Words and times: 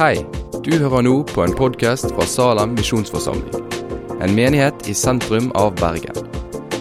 Hei, 0.00 0.22
du 0.64 0.70
hører 0.80 1.02
nå 1.04 1.10
på 1.28 1.42
en 1.44 1.52
podkast 1.52 2.06
fra 2.14 2.24
Salem 2.24 2.70
misjonsforsamling. 2.72 3.66
En 4.24 4.32
menighet 4.32 4.86
i 4.88 4.94
sentrum 4.96 5.50
av 5.60 5.74
Bergen. 5.76 6.16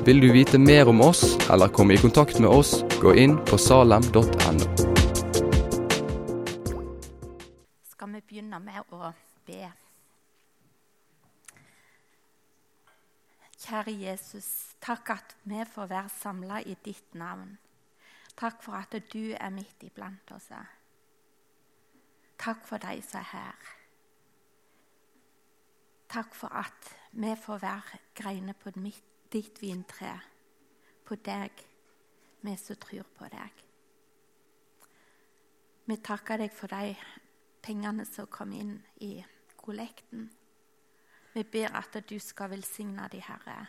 Vil 0.07 0.23
du 0.23 0.29
vite 0.31 0.55
mer 0.55 0.87
om 0.87 1.03
oss 1.03 1.35
eller 1.51 1.67
komme 1.67 1.97
i 1.97 1.99
kontakt 1.99 2.39
med 2.39 2.47
oss, 2.47 2.77
gå 3.01 3.11
inn 3.19 3.35
på 3.51 3.59
salem.no. 3.59 4.23
skal 7.91 8.15
vi 8.15 8.23
begynne 8.23 8.63
med 8.63 8.87
å 8.87 9.11
be. 9.51 9.67
Kjære 13.67 13.99
Jesus, 13.99 14.51
takk 14.79 15.17
at 15.19 15.39
vi 15.43 15.67
får 15.75 15.91
være 15.91 16.17
samla 16.23 16.63
i 16.63 16.79
ditt 16.87 17.19
navn. 17.19 17.57
Takk 18.39 18.63
for 18.63 18.79
at 18.79 18.95
du 19.11 19.33
er 19.35 19.49
midt 19.51 19.91
iblant 19.91 20.37
oss. 20.39 20.53
Takk 22.39 22.61
for 22.63 22.79
de 22.79 23.01
som 23.03 23.19
er 23.19 23.27
her. 23.33 23.71
Takk 26.09 26.35
for 26.35 26.55
at 26.55 26.91
vi 27.11 27.33
får 27.35 27.57
være 27.59 27.97
greiner 28.15 28.55
på 28.55 28.71
ditt 29.33 29.59
vintre, 29.61 30.13
på 31.05 31.15
deg, 31.15 31.51
vi 32.41 32.55
som 32.57 32.79
tror 32.79 33.09
på 33.17 33.27
deg. 33.33 33.65
Vi 35.85 35.97
takker 35.97 36.39
deg 36.39 36.55
for 36.55 36.71
de 36.71 36.95
pengene 37.61 38.05
som 38.07 38.31
kom 38.31 38.55
inn 38.55 38.77
i 39.03 39.17
kollekten. 39.57 40.29
Vi 41.33 41.43
ber 41.43 41.75
at 41.75 41.99
du 42.07 42.17
skal 42.19 42.53
velsigne 42.55 43.09
de 43.11 43.19
Herre. 43.19 43.59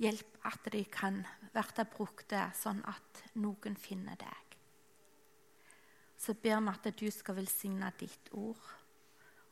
Hjelp 0.00 0.40
at 0.48 0.72
de 0.72 0.84
kan 0.84 1.22
bli 1.52 1.88
brukt 1.92 2.32
sånn 2.56 2.82
at 2.88 3.24
noen 3.34 3.76
finner 3.76 4.16
deg 4.16 4.45
så 6.26 6.34
ber 6.34 6.60
vi 6.60 6.72
at 6.74 7.00
du 7.00 7.06
skal 7.10 7.36
velsigne 7.38 7.92
ditt 8.00 8.32
ord 8.34 8.66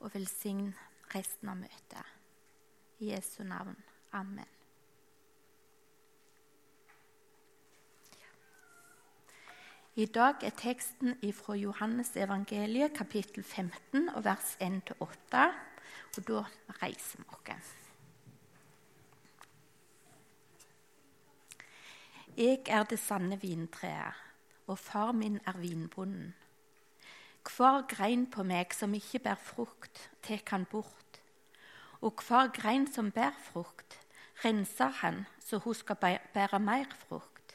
og 0.00 0.10
velsigne 0.14 0.74
resten 1.14 1.48
av 1.52 1.60
møtet. 1.60 2.10
I 2.98 3.12
Jesu 3.12 3.44
navn. 3.46 3.76
Amen. 4.12 4.50
I 9.94 10.06
dag 10.10 10.42
er 10.42 10.50
teksten 10.58 11.14
fra 11.32 11.54
Johannes 11.54 12.16
evangeliet, 12.16 12.96
kapittel 12.96 13.44
15, 13.44 14.08
og 14.08 14.24
vers 14.24 14.56
1-8. 14.58 15.44
Og 16.16 16.26
da 16.26 16.42
reiser 16.82 17.22
vi 17.22 17.52
oss. 17.54 17.74
Jeg 22.36 22.64
er 22.66 22.82
det 22.90 22.98
sanne 22.98 23.38
vintreet, 23.38 24.18
og 24.66 24.78
far 24.78 25.12
min 25.12 25.38
er 25.46 25.60
vinbonden. 25.62 26.34
Hver 27.44 27.84
grein 27.88 28.24
på 28.30 28.42
meg 28.42 28.72
som 28.72 28.94
ikke 28.96 29.20
bærer 29.26 29.40
frukt, 29.40 30.08
tar 30.22 30.40
han 30.50 30.64
bort. 30.64 31.20
Og 32.00 32.22
hver 32.24 32.48
grein 32.56 32.86
som 32.88 33.12
bærer 33.12 33.36
frukt, 33.52 33.98
renser 34.44 34.92
han 35.02 35.24
så 35.44 35.58
hun 35.58 35.74
skal 35.74 35.96
bære 36.34 36.58
mer 36.58 36.88
frukt. 37.08 37.54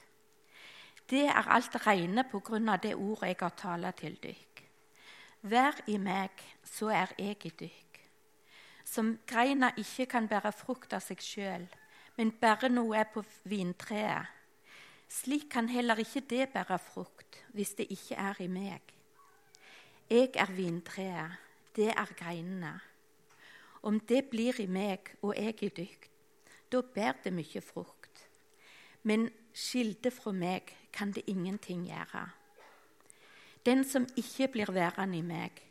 Det 1.10 1.26
er 1.26 1.50
alt 1.50 1.76
reine 1.88 2.24
på 2.32 2.40
grunn 2.40 2.70
av 2.70 2.82
det 2.84 2.94
ordet 2.96 3.32
jeg 3.32 3.38
har 3.40 3.56
talt 3.58 3.98
til 3.98 4.18
dykk. 4.22 4.62
Vær 5.42 5.82
i 5.88 5.98
meg, 5.98 6.30
så 6.64 6.92
er 6.94 7.14
jeg 7.18 7.46
i 7.46 7.50
dykk. 7.64 8.00
Som 8.86 9.18
greina 9.26 9.72
ikke 9.78 10.06
kan 10.06 10.28
bære 10.28 10.52
frukt 10.52 10.94
av 10.94 11.02
seg 11.02 11.22
sjøl, 11.24 11.66
men 12.18 12.32
bare 12.42 12.70
noe 12.70 12.98
er 13.00 13.10
på 13.10 13.24
vintreet. 13.50 14.30
Slik 15.10 15.50
kan 15.50 15.70
heller 15.70 15.98
ikke 15.98 16.22
det 16.30 16.50
bære 16.54 16.78
frukt 16.78 17.42
hvis 17.58 17.74
det 17.80 17.90
ikke 17.90 18.16
er 18.22 18.42
i 18.46 18.48
meg. 18.48 18.99
Jeg 20.10 20.32
er 20.34 20.50
vintreet, 20.58 21.38
det 21.76 21.92
er 21.94 22.12
greinene. 22.18 22.80
Om 23.86 24.00
det 24.00 24.24
blir 24.32 24.58
i 24.58 24.66
meg 24.66 25.12
og 25.22 25.36
jeg 25.38 25.54
i 25.62 25.70
dykt, 25.70 26.10
da 26.74 26.82
bærer 26.82 27.20
det 27.24 27.34
mye 27.38 27.62
frukt. 27.62 28.24
Men 29.06 29.28
skilde 29.54 30.10
fra 30.10 30.34
meg 30.34 30.74
kan 30.90 31.14
det 31.14 31.28
ingenting 31.30 31.86
gjøre. 31.92 32.24
Den 33.66 33.86
som 33.86 34.08
ikke 34.18 34.48
blir 34.48 34.74
værende 34.74 35.20
i 35.20 35.22
meg, 35.22 35.62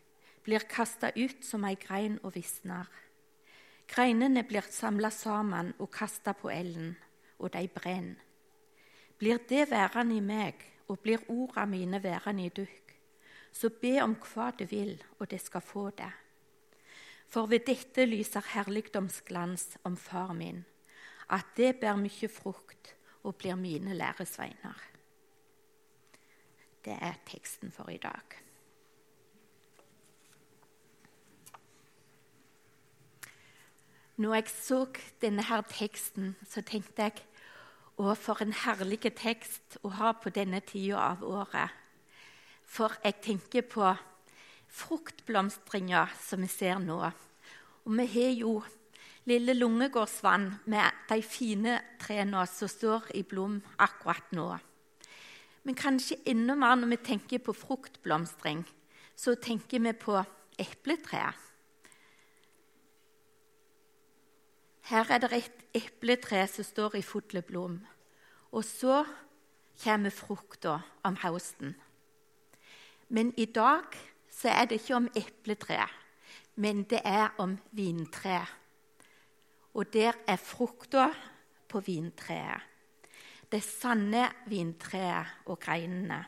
blir 0.47 0.71
kasta 0.71 1.11
ut 1.19 1.43
som 1.43 1.67
ei 1.67 1.75
grein 1.75 2.21
og 2.23 2.37
visner. 2.39 2.87
Greinene 3.91 4.45
blir 4.47 4.71
samla 4.71 5.11
sammen 5.11 5.75
og 5.83 5.91
kasta 5.91 6.33
på 6.39 6.53
elden, 6.55 6.95
og 7.43 7.51
de 7.59 7.67
brenner. 7.67 8.23
Blir 9.19 9.43
det 9.51 9.67
værende 9.73 10.15
i 10.15 10.23
meg, 10.23 10.63
og 10.87 11.01
blir 11.03 11.27
orda 11.27 11.67
mine 11.67 11.99
værende 12.03 12.47
i 12.47 12.55
dykk, 12.55 12.88
så 13.53 13.71
be 13.71 13.99
om 14.03 14.15
hva 14.33 14.51
du 14.59 14.65
vil, 14.69 14.97
og 15.19 15.31
det 15.31 15.41
skal 15.43 15.65
få 15.65 15.91
det. 15.91 16.11
For 17.29 17.47
ved 17.47 17.67
dette 17.69 18.07
lyser 18.09 18.45
herligdomsglans 18.55 19.77
om 19.85 19.97
far 19.97 20.33
min, 20.33 20.65
at 21.29 21.45
det 21.57 21.77
bærer 21.81 22.01
mye 22.01 22.29
frukt 22.33 22.95
og 23.23 23.37
blir 23.37 23.59
mine 23.61 23.95
læresveiner. 23.95 24.85
Det 26.85 26.97
er 27.01 27.21
teksten 27.29 27.73
for 27.73 27.91
i 27.93 27.99
dag. 28.01 28.39
Når 34.17 34.35
jeg 34.35 34.49
så 34.51 34.87
denne 35.23 35.43
her 35.47 35.61
teksten, 35.63 36.33
så 36.49 36.63
tenkte 36.67 37.03
jeg 37.03 37.21
å, 37.99 38.15
for 38.19 38.41
en 38.43 38.55
herlig 38.65 39.05
tekst 39.15 39.77
å 39.87 39.93
ha 39.95 40.11
på 40.19 40.33
denne 40.35 40.59
tida 40.67 40.99
av 41.13 41.23
året. 41.23 41.71
For 42.69 42.93
jeg 43.05 43.21
tenker 43.25 43.65
på 43.65 43.89
fruktblomstringa 44.69 46.05
som 46.21 46.45
vi 46.45 46.51
ser 46.53 46.81
nå. 46.83 47.01
Og 47.89 47.95
vi 47.97 48.07
har 48.13 48.35
jo 48.37 48.53
lille 49.29 49.55
Lungegårdsvann 49.57 50.51
med 50.69 51.05
de 51.09 51.23
fine 51.25 51.79
trærne 52.01 52.45
som 52.49 52.69
står 52.69 53.11
i 53.17 53.25
blom 53.25 53.59
akkurat 53.81 54.33
nå. 54.37 54.49
Men 55.65 55.77
kanskje 55.77 56.21
enda 56.29 56.57
mer 56.57 56.77
når 56.77 56.95
vi 56.95 57.05
tenker 57.11 57.43
på 57.45 57.53
fruktblomstring, 57.53 58.63
så 59.17 59.35
tenker 59.35 59.83
vi 59.85 59.93
på 59.93 60.17
epletreet. 60.59 61.45
Her 64.89 65.11
er 65.13 65.21
det 65.21 65.33
et 65.37 65.65
epletre 65.77 66.47
som 66.49 66.65
står 66.65 66.97
i 66.97 67.03
full 67.05 67.43
blom. 67.45 67.83
Og 68.53 68.65
så 68.65 69.05
kommer 69.83 70.11
frukta 70.11 70.79
om 71.05 71.19
høsten. 71.21 71.75
Men 73.09 73.33
i 73.37 73.45
dag 73.45 73.97
så 74.31 74.49
er 74.53 74.65
det 74.69 74.81
ikke 74.81 74.97
om 74.97 75.09
epletre, 75.17 75.87
men 76.61 76.83
det 76.91 77.01
er 77.05 77.35
om 77.39 77.57
vintre. 77.73 78.41
Og 79.75 79.93
der 79.93 80.13
er 80.27 80.37
frukta 80.37 81.09
på 81.69 81.81
vintreet. 81.81 82.65
Det 83.49 83.63
sanne 83.65 84.27
vintreet 84.47 85.47
og 85.47 85.61
greinene. 85.61 86.25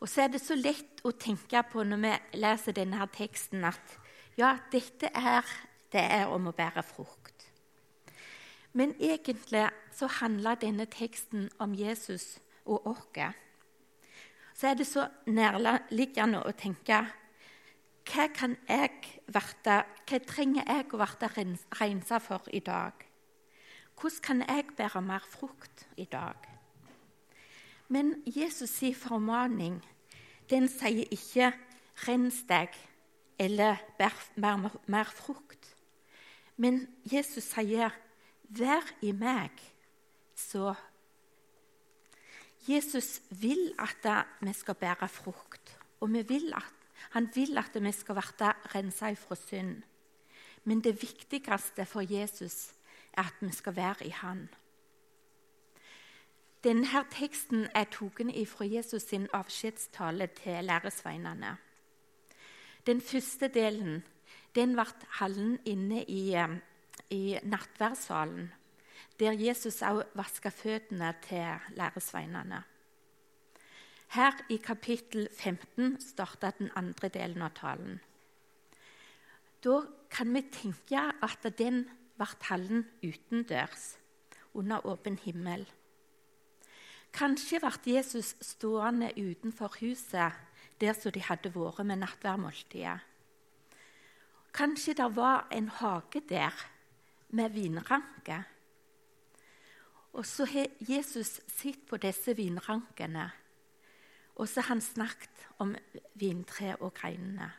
Og 0.00 0.08
så 0.08 0.22
er 0.24 0.30
det 0.32 0.40
så 0.40 0.54
lett 0.54 1.02
å 1.04 1.12
tenke 1.18 1.62
på 1.72 1.82
når 1.84 2.00
vi 2.04 2.12
leser 2.38 2.76
denne 2.76 3.00
her 3.00 3.10
teksten, 3.12 3.64
at 3.64 3.98
ja, 4.38 4.54
dette 4.72 5.10
er, 5.10 5.44
det 5.92 6.00
er 6.00 6.30
om 6.30 6.46
å 6.48 6.54
bære 6.54 6.84
frukt. 6.86 7.48
Men 8.72 8.94
egentlig 9.00 9.66
så 9.96 10.06
handler 10.20 10.60
denne 10.60 10.86
teksten 10.86 11.48
om 11.58 11.74
Jesus 11.74 12.38
og 12.64 12.86
oss 12.86 13.34
så 14.58 14.66
er 14.66 14.74
det 14.74 14.86
så 14.90 15.06
nærliggende 15.30 16.42
å 16.42 16.52
tenke 16.58 17.04
hva, 18.08 18.24
kan 18.34 18.56
jeg 18.66 19.20
verte, 19.30 19.82
hva 20.08 20.18
trenger 20.26 20.64
jeg 20.66 20.86
å 20.90 20.98
bli 20.98 21.28
rensa 21.78 22.18
for 22.24 22.48
i 22.50 22.62
dag? 22.64 23.04
Hvordan 23.98 24.22
kan 24.24 24.42
jeg 24.42 24.72
bære 24.78 25.02
mer 25.04 25.26
frukt 25.30 25.86
i 25.96 26.06
dag? 26.10 26.48
Men 27.88 28.16
Jesus' 28.26 28.74
sin 28.80 28.94
formaning 28.94 29.78
den 30.50 30.68
sier 30.68 31.06
ikke 31.10 31.52
'rens 32.06 32.42
deg' 32.48 32.76
eller 33.38 33.76
'bær 33.98 34.16
mer, 34.36 34.70
mer 34.86 35.04
frukt'. 35.04 35.74
Men 36.56 36.88
Jesus 37.04 37.44
sier 37.44 37.90
'vær 38.48 38.84
i 39.02 39.12
meg, 39.12 39.52
så 40.34 40.74
Jesus 42.68 43.22
vil 43.30 43.72
at 43.78 44.26
vi 44.40 44.52
skal 44.52 44.74
bære 44.74 45.08
frukt, 45.08 45.78
og 46.00 46.12
vil 46.28 46.52
at, 46.56 46.74
han 47.10 47.28
vil 47.34 47.58
at 47.58 47.82
vi 47.82 47.92
skal 47.92 48.14
bli 48.14 48.50
rensa 48.74 49.12
fra 49.12 49.34
synd. 49.34 49.82
Men 50.64 50.80
det 50.80 51.02
viktigste 51.02 51.84
for 51.86 52.00
Jesus 52.00 52.74
er 53.12 53.22
at 53.22 53.34
vi 53.40 53.52
skal 53.52 53.76
være 53.76 54.06
i 54.06 54.10
Han. 54.10 54.48
Denne 56.64 57.04
teksten 57.10 57.68
er 57.74 57.84
tatt 57.84 58.20
fra 58.50 58.64
Jesus 58.66 59.02
sin 59.02 59.28
avskjedstale 59.32 60.26
til 60.26 60.64
læresveinene. 60.64 61.56
Den 62.86 63.00
første 63.00 63.48
delen 63.48 64.02
den 64.54 64.74
ble 64.74 64.86
hallen 65.20 65.58
inne 65.64 66.02
i, 66.04 66.34
eh, 66.34 66.56
i 67.10 67.38
nattverdssalen 67.42 68.52
der 69.18 69.32
Jesus 69.32 69.82
også 69.82 70.06
vasker 70.14 70.50
føttene 70.50 71.14
til 71.22 71.74
læresveinene. 71.76 72.62
Her 74.08 74.32
i 74.48 74.56
kapittel 74.56 75.28
15 75.38 76.00
starter 76.00 76.50
den 76.58 76.70
andre 76.76 77.08
delen 77.08 77.42
av 77.42 77.52
talen. 77.54 77.98
Da 79.64 79.82
kan 80.10 80.30
vi 80.32 80.42
tenke 80.52 81.02
at 81.22 81.44
den 81.58 81.82
ble 82.16 82.28
hallen 82.48 82.86
utendørs, 83.02 83.98
under 84.54 84.86
åpen 84.86 85.18
himmel. 85.22 85.66
Kanskje 87.12 87.60
ble 87.60 87.94
Jesus 87.94 88.34
stående 88.40 89.12
utenfor 89.16 89.76
huset 89.80 90.32
der 90.80 90.94
som 90.94 91.12
de 91.12 91.20
hadde 91.20 91.52
vært 91.54 91.84
med 91.86 92.00
nattværmåltidet. 92.00 93.04
Kanskje 94.54 94.94
det 94.94 95.08
var 95.16 95.48
en 95.52 95.68
hage 95.68 96.22
der 96.28 96.54
med 97.28 97.50
vinranke. 97.50 98.44
Og 100.12 100.26
så 100.26 100.46
har 100.48 100.70
Jesus 100.80 101.40
sett 101.46 101.84
på 101.86 101.98
disse 102.00 102.34
vinrankene, 102.36 103.30
og 104.38 104.48
så 104.48 104.62
har 104.62 104.74
han 104.74 104.82
snakket 104.82 105.46
om 105.58 105.74
vintre 106.14 106.76
og 106.80 106.94
greinene. 106.94 107.50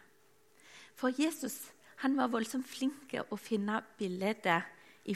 For 0.96 1.12
Jesus 1.16 1.70
han 2.00 2.16
var 2.16 2.32
voldsomt 2.32 2.68
flink 2.68 3.14
å 3.20 3.36
finne 3.40 3.82
bilder 4.00 4.64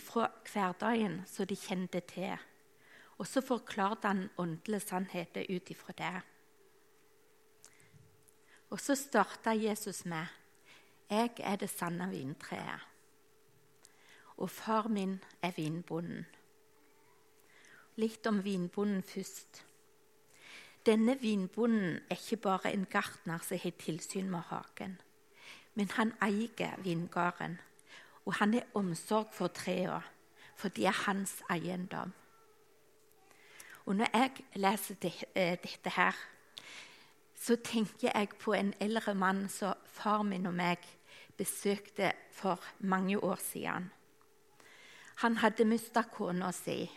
fra 0.04 0.28
hverdagen 0.50 1.22
som 1.30 1.48
de 1.48 1.56
kjente 1.56 2.02
til. 2.10 2.36
Og 3.22 3.28
så 3.30 3.44
forklarte 3.46 4.10
han 4.10 4.30
åndelige 4.42 4.88
sannheter 4.88 5.48
ut 5.48 5.70
ifra 5.72 5.96
det. 5.98 6.22
Og 8.74 8.82
så 8.82 8.96
starta 8.96 9.54
Jesus 9.54 10.06
med 10.06 10.26
'Jeg 11.10 11.32
er 11.38 11.56
det 11.56 11.70
sanne 11.70 12.10
vintreet', 12.10 12.88
og 14.38 14.50
far 14.50 14.88
min 14.88 15.22
er 15.42 15.52
vinbonden. 15.52 16.26
Litt 17.96 18.28
om 18.28 18.44
vinbonden 18.44 19.04
først. 19.04 19.64
Denne 20.86 21.16
vinbonden 21.22 22.00
er 22.10 22.20
ikke 22.20 22.38
bare 22.38 22.74
en 22.74 22.88
gartner 22.90 23.40
som 23.46 23.60
har 23.64 23.76
tilsyn 23.80 24.30
med 24.30 24.50
hagen 24.50 24.98
men 25.74 25.90
han 25.98 26.14
eier 26.22 26.78
vingården, 26.84 27.58
og 28.26 28.34
han 28.34 28.54
har 28.54 28.68
omsorg 28.74 29.34
for 29.34 29.48
trærne, 29.48 30.04
for 30.56 30.70
de 30.70 30.86
er 30.86 31.00
hans 31.06 31.42
eiendom. 31.50 32.14
Og 33.86 33.96
Når 33.96 34.08
jeg 34.14 34.32
leser 34.56 34.96
eh, 35.36 35.58
dette 35.64 35.90
her, 35.90 36.16
så 37.36 37.56
tenker 37.56 38.12
jeg 38.14 38.30
på 38.40 38.54
en 38.54 38.74
eldre 38.80 39.16
mann 39.16 39.50
som 39.50 39.74
far 39.86 40.24
min 40.24 40.46
og 40.46 40.54
meg 40.54 40.78
besøkte 41.38 42.14
for 42.32 42.62
mange 42.80 43.18
år 43.20 43.36
siden. 43.36 43.92
Han 45.16 45.38
hadde 45.38 45.66
mista 45.66 46.02
kona 46.02 46.52
si, 46.52 46.92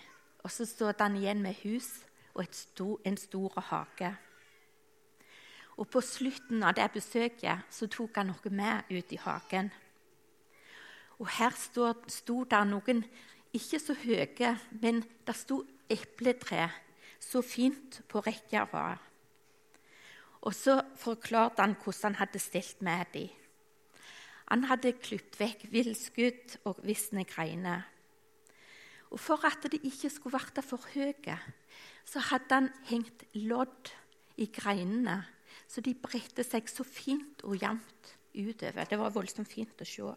og 0.47 0.53
så 0.55 0.63
stod 0.63 1.01
han 1.03 1.17
igjen 1.19 1.41
med 1.43 1.57
hus 1.65 1.89
og 2.39 2.47
stor, 2.55 3.01
en 3.03 3.17
stor 3.19 3.61
hage. 3.67 4.13
Og 5.77 5.89
på 5.91 6.01
slutten 6.01 6.63
av 6.63 6.77
det 6.79 6.87
besøket 6.95 7.65
så 7.75 7.89
tok 7.91 8.21
han 8.21 8.31
noe 8.31 8.53
med 8.55 8.93
ut 8.93 9.11
i 9.11 9.19
hagen. 9.25 9.73
Og 11.19 11.27
her 11.41 11.57
stod, 11.59 12.07
sto 12.07 12.45
der 12.47 12.69
noen 12.69 13.03
ikke 13.57 13.81
så 13.83 13.97
høye, 13.99 14.53
men 14.71 15.03
der 15.27 15.35
sto 15.35 15.65
epletre 15.91 16.69
så 17.19 17.43
fint 17.43 18.05
på 18.07 18.23
rekke 18.23 18.63
rad. 18.71 19.03
Og 20.47 20.55
så 20.55 20.79
forklarte 20.95 21.65
han 21.65 21.75
hvordan 21.75 22.13
han 22.13 22.21
hadde 22.23 22.39
stelt 22.39 22.87
med 22.87 23.11
dem. 23.19 23.35
Han 24.47 24.71
hadde 24.71 24.95
klippet 25.03 25.41
vekk 25.43 25.69
villskudd 25.75 26.59
og 26.71 26.79
visne 26.87 27.27
greiner. 27.27 27.96
Og 29.17 29.21
For 29.21 29.41
at 29.49 29.65
de 29.73 29.81
ikke 29.81 30.11
skulle 30.13 30.39
bli 30.53 30.63
for 30.63 30.91
høye, 30.93 31.39
så 32.05 32.21
hadde 32.21 32.53
han 32.53 32.69
hengt 32.91 33.25
lodd 33.33 33.95
i 34.37 34.47
greinene 34.53 35.23
så 35.67 35.83
de 35.83 35.95
bredte 35.99 36.45
seg 36.47 36.69
så 36.71 36.85
fint 36.87 37.43
og 37.47 37.59
jevnt 37.61 38.13
utover. 38.37 38.87
Det 38.87 38.99
var 39.01 39.15
voldsomt 39.15 39.51
fint 39.51 39.83
å 39.83 39.89
se. 39.89 40.13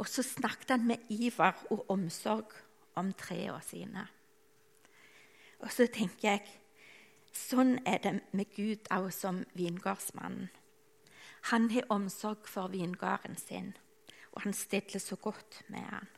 Og 0.00 0.08
så 0.08 0.24
snakket 0.24 0.76
han 0.76 0.86
med 0.88 1.04
iver 1.12 1.58
og 1.74 1.90
omsorg 1.92 2.54
om 2.98 3.12
trærne 3.18 3.60
sine. 3.66 4.06
Og 5.62 5.70
så 5.70 5.86
tenker 5.86 6.28
jeg 6.28 6.58
sånn 7.36 7.78
er 7.88 8.00
det 8.04 8.16
med 8.36 8.50
Gud 8.56 8.88
òg 8.92 9.10
som 9.14 9.42
vingårdsmannen. 9.56 10.50
Han 11.50 11.70
har 11.72 11.88
omsorg 11.90 12.46
for 12.46 12.70
vingården 12.70 13.34
sin, 13.38 13.72
og 14.30 14.44
han 14.44 14.54
stiller 14.54 15.02
så 15.02 15.16
godt 15.18 15.62
med 15.72 15.82
han. 15.90 16.10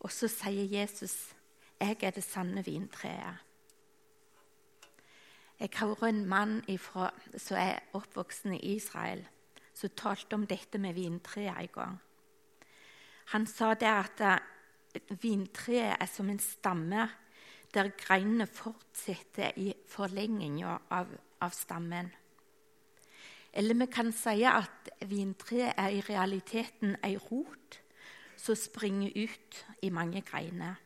Og 0.00 0.12
så 0.12 0.28
sier 0.28 0.80
Jesus, 0.80 1.34
'Jeg 1.80 1.96
er 2.02 2.10
det 2.10 2.24
sanne 2.24 2.64
vintreet'. 2.64 3.44
Jeg 5.60 5.68
hører 5.76 6.08
en 6.08 6.26
mann 6.26 6.64
ifra, 6.68 7.10
som 7.36 7.56
er 7.56 7.78
oppvoksen 7.92 8.54
i 8.54 8.76
Israel, 8.76 9.28
som 9.74 9.90
talte 9.96 10.34
om 10.34 10.46
dette 10.46 10.78
med 10.78 10.94
vintreet 10.94 11.60
en 11.60 11.68
gang. 11.74 11.98
Han 13.24 13.46
sa 13.46 13.74
det 13.74 13.86
at 13.86 14.20
eh, 14.20 15.18
vintreet 15.22 15.96
er 16.00 16.06
som 16.06 16.30
en 16.30 16.38
stamme 16.38 17.08
der 17.74 17.90
greinene 18.06 18.46
fortsetter 18.46 19.52
i 19.56 19.74
forlenginga 19.86 20.78
av, 20.90 21.12
av, 21.40 21.50
stammen. 21.50 22.10
Eller 23.52 23.74
vi 23.74 23.86
kan 23.86 24.12
si 24.12 24.42
at 24.42 24.90
vintreet 25.06 25.74
er 25.76 25.88
i 25.94 26.00
realiteten 26.00 26.96
ei 27.04 27.16
rot 27.16 27.79
som 28.40 28.56
springer 28.56 29.12
ut 29.16 29.60
i 29.84 29.90
mange 29.92 30.22
greiner. 30.24 30.80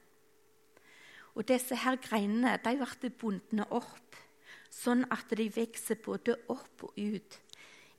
Og 1.34 1.46
disse 1.48 1.76
her 1.78 1.98
greinene 2.02 2.56
de 2.62 2.74
ble 2.80 3.10
bundet 3.18 3.70
opp 3.74 4.18
sånn 4.74 5.04
at 5.14 5.30
de 5.38 5.46
vokser 5.54 5.98
både 6.02 6.36
opp 6.50 6.88
og 6.88 6.98
ut 6.98 7.38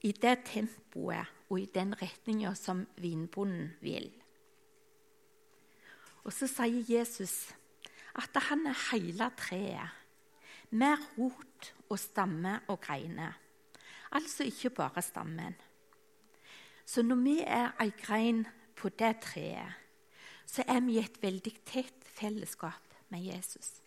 i 0.06 0.12
det 0.12 0.38
tempoet 0.50 1.32
og 1.50 1.60
i 1.62 1.68
den 1.72 1.94
retninga 2.00 2.54
som 2.58 2.84
vinbonden 3.00 3.72
vil. 3.84 4.10
Og 6.26 6.34
så 6.34 6.50
sier 6.50 6.84
Jesus 6.90 7.54
at 8.18 8.36
han 8.48 8.66
er 8.68 8.78
hele 8.90 9.30
treet, 9.38 10.02
med 10.76 10.98
rot 11.16 11.70
og 11.92 12.00
stamme 12.02 12.58
og 12.72 12.80
greiner. 12.82 13.36
Altså 14.16 14.48
ikke 14.48 14.72
bare 14.74 15.04
stammen. 15.06 15.54
Så 16.86 17.04
når 17.06 17.20
vi 17.22 17.36
er 17.46 17.76
ei 17.82 17.92
grein 18.02 18.44
på 18.76 18.90
det 18.90 19.16
treet, 19.24 19.82
så 20.46 20.64
er 20.68 20.82
vi 20.86 20.98
i 20.98 21.04
et 21.04 21.18
veldig 21.22 21.54
tett 21.66 22.06
fellesskap 22.16 22.96
med 23.10 23.26
Jesus. 23.26 23.82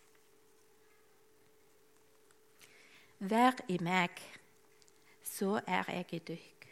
Vær 3.18 3.56
i 3.68 3.78
meg, 3.82 4.20
så 5.26 5.58
er 5.66 5.88
jeg 5.90 6.12
i 6.12 6.20
dykk. 6.32 6.66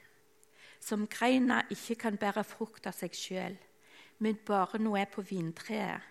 Som 0.81 1.07
greina 1.11 1.63
ikke 1.71 1.97
kan 2.05 2.19
bære 2.21 2.45
frukt 2.47 2.87
av 2.87 2.95
seg 2.95 3.17
sjøl, 3.19 3.57
men 4.23 4.39
bare 4.47 4.79
noe 4.79 5.01
er 5.01 5.11
på 5.11 5.25
vintreet. 5.27 6.05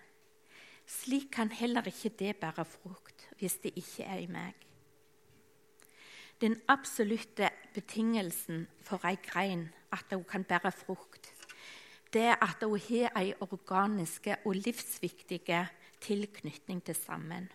Slik 0.86 1.30
kan 1.34 1.50
heller 1.50 1.88
ikke 1.88 2.12
det 2.18 2.36
bære 2.42 2.64
frukt 2.68 3.26
hvis 3.40 3.58
det 3.64 3.72
ikke 3.80 4.04
er 4.04 4.20
i 4.22 4.28
meg. 4.30 4.54
Den 6.40 6.60
absolutte 6.68 7.48
betingelsen 7.74 8.66
for 8.84 9.02
ei 9.08 9.16
grein 9.24 9.70
at 9.92 10.12
hun 10.12 10.24
kan 10.28 10.44
bære 10.44 10.72
frukt, 10.72 11.32
det 12.16 12.32
at 12.40 12.64
hun 12.64 12.80
har 12.88 13.12
ei 13.20 13.34
organisk 13.44 14.28
og 14.44 14.54
livsviktig 14.56 15.42
tilknytning 16.00 16.80
til 16.84 16.96
sammen. 16.96 17.48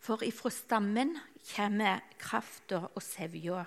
For 0.00 0.22
ifra 0.24 0.50
stammen 0.50 1.18
kommer 1.54 2.00
krafta 2.18 2.86
og 2.94 3.02
sevja, 3.04 3.64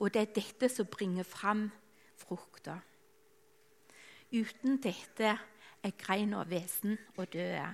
og 0.00 0.14
det 0.14 0.22
er 0.22 0.34
dette 0.40 0.70
som 0.72 0.88
bringer 0.88 1.26
fram 1.28 1.68
frukta. 2.16 2.78
Uten 4.32 4.80
dette 4.80 5.36
er 5.82 5.96
greina 5.98 6.44
vesen 6.48 6.96
og 7.16 7.32
døde. 7.32 7.68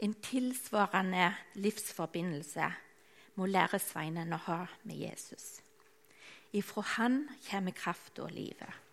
En 0.00 0.14
tilsvarende 0.22 1.32
livsforbindelse 1.58 2.72
må 3.34 3.46
læresveinene 3.46 4.36
ha 4.36 4.64
med 4.84 4.96
Jesus. 4.96 5.58
Ifra 6.52 6.80
han 6.96 7.28
kommer 7.50 7.74
krafta 7.76 8.22
og 8.22 8.30
livet. 8.32 8.87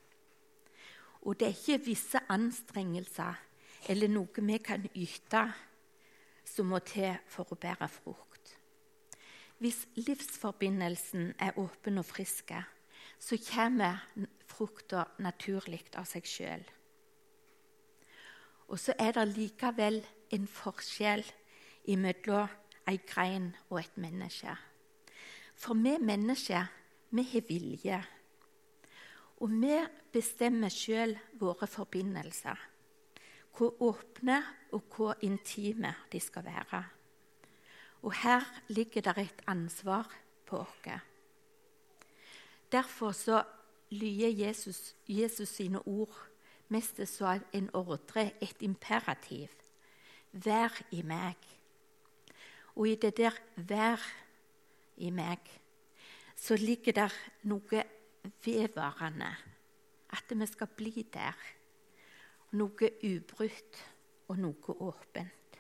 Og 1.26 1.40
det 1.40 1.48
er 1.48 1.58
ikke 1.58 1.86
visse 1.86 2.22
anstrengelser 2.30 3.42
eller 3.90 4.10
noe 4.10 4.46
vi 4.46 4.58
kan 4.62 4.86
yte 4.94 5.42
som 6.46 6.70
må 6.70 6.80
til 6.86 7.18
for 7.30 7.50
å 7.50 7.58
bære 7.58 7.90
frukt. 7.90 8.54
Hvis 9.58 9.86
livsforbindelsen 9.96 11.34
er 11.40 11.58
åpen 11.58 11.98
og 11.98 12.06
frisk, 12.06 12.52
så 13.20 13.38
kommer 13.50 14.04
frukta 14.46 15.06
naturlig 15.24 15.86
av 15.98 16.06
seg 16.10 16.28
sjøl. 16.28 16.66
Og 18.68 18.80
så 18.82 18.96
er 19.00 19.16
det 19.16 19.26
likevel 19.34 20.02
en 20.34 20.48
forskjell 20.50 21.24
mellom 22.02 22.50
ei 22.90 23.00
grein 23.06 23.52
og 23.70 23.80
et 23.82 23.98
menneske. 23.98 24.54
For 25.56 25.78
vi 25.78 25.96
mennesker, 26.02 26.66
vi 27.10 27.24
har 27.32 27.46
vilje. 27.48 28.02
Og 29.38 29.52
vi 29.52 29.80
bestemmer 30.14 30.72
sjøl 30.72 31.18
våre 31.40 31.68
forbindelser 31.68 32.72
hvor 33.56 33.76
åpne 33.82 34.42
og 34.76 34.84
hvor 34.92 35.16
intime 35.24 35.94
de 36.12 36.20
skal 36.20 36.44
være 36.46 36.84
Og 38.02 38.14
her 38.14 38.44
ligger 38.68 39.02
det 39.02 39.18
et 39.18 39.42
ansvar 39.48 40.12
på 40.46 40.58
oss. 40.58 41.02
Derfor 42.72 43.12
så 43.12 43.44
lyder 43.90 44.46
Jesus, 44.46 44.96
Jesus 45.08 45.50
sine 45.50 45.88
ord 45.88 46.28
mest 46.68 47.08
som 47.08 47.44
en 47.54 47.70
ordre, 47.74 48.32
et 48.42 48.62
imperativ. 48.62 49.48
Vær 50.32 50.82
i 50.92 51.02
meg. 51.02 51.36
Og 52.76 52.88
i 52.88 52.96
det 52.96 53.18
der 53.18 53.32
'vær 53.56 54.00
i 54.98 55.10
meg' 55.10 55.60
så 56.36 56.56
ligger 56.56 56.92
der 56.92 57.14
noe 57.44 57.84
vedvarende. 58.46 59.36
At 60.10 60.40
vi 60.40 60.46
skal 60.46 60.68
bli 60.68 61.08
der. 61.14 61.40
Noe 62.56 62.90
ubrutt 63.04 63.82
og 64.28 64.38
noe 64.40 64.76
åpent. 64.80 65.60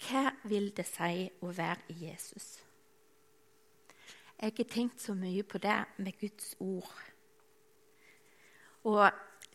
Hva 0.00 0.30
vil 0.48 0.70
det 0.76 0.86
si 0.88 1.28
å 1.44 1.52
være 1.52 1.92
i 1.92 2.06
Jesus? 2.06 2.48
Jeg 4.40 4.54
har 4.56 4.68
tenkt 4.72 5.02
så 5.02 5.12
mye 5.14 5.42
på 5.44 5.58
det 5.60 5.76
med 6.00 6.16
Guds 6.20 6.54
ord. 6.64 6.94
Og 8.88 9.10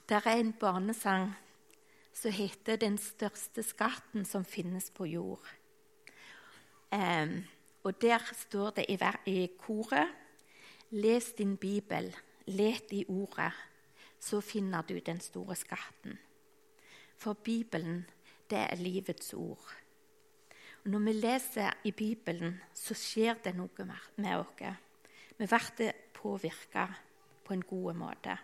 det 0.10 0.20
er 0.22 0.38
en 0.38 0.54
barnesang 0.54 1.34
som 2.14 2.32
heter 2.32 2.76
'Den 2.76 2.98
største 2.98 3.64
skatten 3.64 4.26
som 4.26 4.46
finnes 4.46 4.92
på 4.92 5.06
jord'. 5.06 5.50
Um, 6.92 7.44
og 7.84 8.02
Der 8.02 8.20
står 8.34 8.70
det 8.70 8.86
i, 8.90 8.98
i 9.26 9.48
koret 9.58 10.08
'Les 10.92 11.34
din 11.38 11.58
bibel, 11.58 12.16
let 12.48 12.92
i 12.92 13.06
ordet, 13.08 13.52
så 14.20 14.42
finner 14.42 14.82
du 14.82 15.00
den 15.00 15.20
store 15.20 15.56
skatten'. 15.56 16.18
For 17.16 17.34
Bibelen, 17.34 18.06
det 18.50 18.58
er 18.58 18.76
livets 18.76 19.34
ord. 19.34 19.76
Og 20.84 20.92
Når 20.92 21.00
vi 21.00 21.12
leser 21.12 21.72
i 21.84 21.92
Bibelen, 21.92 22.62
så 22.74 22.94
skjer 22.94 23.34
det 23.34 23.56
noe 23.56 23.86
med 24.16 24.36
oss. 24.38 24.76
Vi 25.38 25.48
blir 25.48 25.94
påvirka 26.14 26.88
på 27.44 27.54
en 27.54 27.62
god 27.62 27.94
måte. 27.94 28.38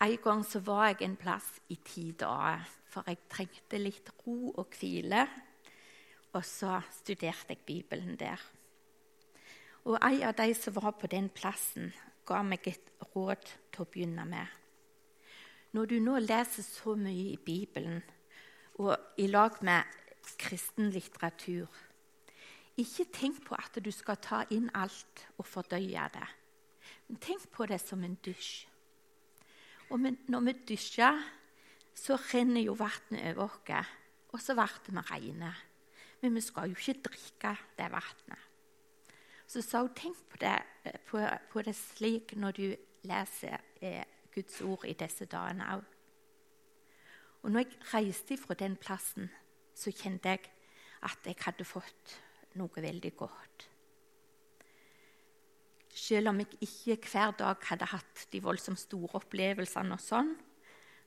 En 0.00 0.18
gang 0.22 0.44
så 0.46 0.60
var 0.60 0.86
jeg 0.86 1.02
en 1.02 1.16
plass 1.16 1.46
i 1.68 1.78
ti 1.84 2.12
dager, 2.12 2.62
for 2.86 3.02
jeg 3.06 3.18
trengte 3.28 3.78
litt 3.78 4.12
ro 4.26 4.52
og 4.54 4.76
hvile. 4.78 5.26
Og 6.32 6.44
så 6.44 6.80
studerte 7.00 7.56
jeg 7.56 7.64
Bibelen 7.66 8.16
der. 8.16 8.57
Og 9.88 9.96
en 10.04 10.22
av 10.28 10.34
de 10.36 10.52
som 10.52 10.74
var 10.76 10.92
på 11.00 11.08
den 11.08 11.30
plassen, 11.32 11.94
ga 12.28 12.42
meg 12.44 12.66
et 12.68 12.90
råd 13.14 13.46
til 13.72 13.80
å 13.80 13.88
begynne 13.88 14.26
med. 14.28 14.46
Når 15.72 15.86
du 15.88 15.94
nå 16.04 16.18
leser 16.20 16.64
så 16.66 16.92
mye 16.96 17.30
i 17.32 17.38
Bibelen, 17.40 18.02
og 18.76 18.92
i 19.16 19.26
lag 19.30 19.56
med 19.64 19.88
kristen 20.40 20.90
litteratur, 20.92 21.72
ikke 22.78 23.06
tenk 23.16 23.40
på 23.46 23.56
at 23.56 23.78
du 23.80 23.88
skal 23.90 24.20
ta 24.22 24.42
inn 24.54 24.68
alt 24.76 25.24
og 25.38 25.48
fordøye 25.48 26.04
det. 26.14 26.28
Men 27.08 27.20
tenk 27.24 27.48
på 27.50 27.66
det 27.66 27.80
som 27.80 28.04
en 28.04 28.18
dusj. 28.24 28.68
Og 29.88 30.04
når 30.04 30.44
vi 30.50 30.54
dusjer, 30.74 31.16
så 31.96 32.18
renner 32.28 32.66
jo 32.66 32.76
vannet 32.76 33.32
over 33.32 33.56
oss, 33.56 33.96
og 34.28 34.44
så 34.44 34.54
blir 34.54 35.00
vi 35.00 35.06
rene. 35.14 35.54
Men 36.20 36.36
vi 36.36 36.44
skal 36.44 36.68
jo 36.68 36.76
ikke 36.76 37.08
drikke 37.08 37.56
det 37.80 37.88
vannet. 37.96 38.47
Så 39.48 39.62
sa 39.64 39.80
hun 39.80 39.94
tenk 39.96 40.18
på 40.28 40.40
det, 40.42 40.58
på, 41.08 41.22
på 41.52 41.62
det, 41.64 41.74
slik 41.76 42.34
når 42.36 42.56
du 42.58 42.66
leser 43.08 43.56
eh, 43.80 44.04
Guds 44.34 44.60
ord 44.60 44.84
i 44.84 44.96
disse 44.98 45.24
dagene 45.30 45.70
òg. 45.78 45.86
Og 47.46 47.54
når 47.54 47.64
jeg 47.64 47.78
reiste 47.94 48.36
fra 48.36 48.56
den 48.58 48.76
plassen, 48.76 49.30
så 49.72 49.94
kjente 49.94 50.34
jeg 50.34 50.50
at 51.06 51.26
jeg 51.26 51.38
hadde 51.44 51.64
fått 51.64 52.16
noe 52.58 52.82
veldig 52.82 53.12
godt. 53.16 53.68
Selv 55.98 56.32
om 56.32 56.42
jeg 56.42 56.58
ikke 56.66 56.98
hver 57.10 57.32
dag 57.38 57.62
hadde 57.70 57.88
hatt 57.94 58.26
de 58.32 58.42
voldsomt 58.42 58.80
store 58.80 59.16
opplevelsene, 59.22 59.96
og 59.96 60.02
sånn, 60.02 60.34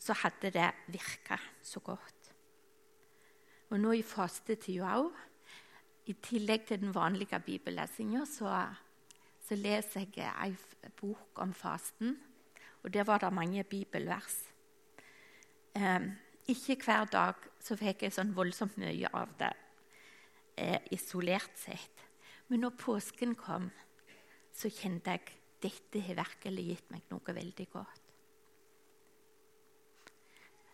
så 0.01 0.15
hadde 0.24 0.50
det 0.55 0.69
virka 0.89 1.38
så 1.62 1.83
godt. 1.83 2.31
Og 3.71 3.79
nå 3.79 3.93
i 3.95 4.03
fastetida 4.03 4.98
òg, 4.98 5.12
i 6.10 6.15
tillegg 6.24 6.65
til 6.67 6.81
den 6.81 6.93
vanlige 6.96 7.39
bibellesinga, 7.46 8.25
så, 8.25 8.53
så, 9.46 9.55
leser 9.55 10.08
jeg 10.15 10.31
ei 10.31 10.91
bok 10.98 11.41
om 11.43 11.53
fasten. 11.53 12.17
Og 12.84 12.93
der 12.93 13.05
var 13.05 13.22
det 13.22 13.34
mange 13.34 13.63
bibelvers. 13.63 14.39
Eh, 15.75 16.08
ikke 16.48 16.79
hver 16.84 17.05
dag 17.05 17.50
så 17.62 17.77
fikk 17.77 18.08
jeg 18.08 18.15
sånn 18.15 18.34
voldsomt 18.36 18.79
mye 18.81 19.12
av 19.13 19.36
det 19.39 19.51
eh, 20.58 20.79
isolert 20.91 21.53
sett. 21.60 22.08
Men 22.50 22.65
når 22.65 22.79
påsken 22.81 23.36
kom, 23.39 23.70
så 24.51 24.70
kjente 24.74 25.13
jeg 25.13 25.38
dette 25.62 26.01
har 26.08 26.17
virkelig 26.17 26.65
gitt 26.72 26.89
meg 26.91 27.05
noe 27.13 27.36
veldig 27.38 27.67
godt. 27.72 28.08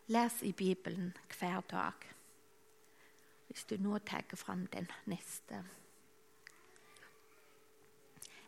Les 0.07 0.37
i 0.47 0.53
Bibelen 0.55 1.11
hver 1.35 1.65
dag. 1.67 2.05
Hvis 3.57 3.65
du 3.65 3.77
nå 3.81 3.97
tar 4.05 4.21
fram 4.35 4.67
den 4.69 4.85
neste. 5.09 5.63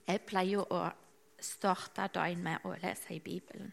Jeg 0.05 0.21
pleier 0.21 0.61
å 0.69 0.81
starte 1.41 2.05
dagen 2.13 2.43
med 2.45 2.67
å 2.69 2.75
lese 2.77 3.15
i 3.15 3.19
Bibelen. 3.19 3.71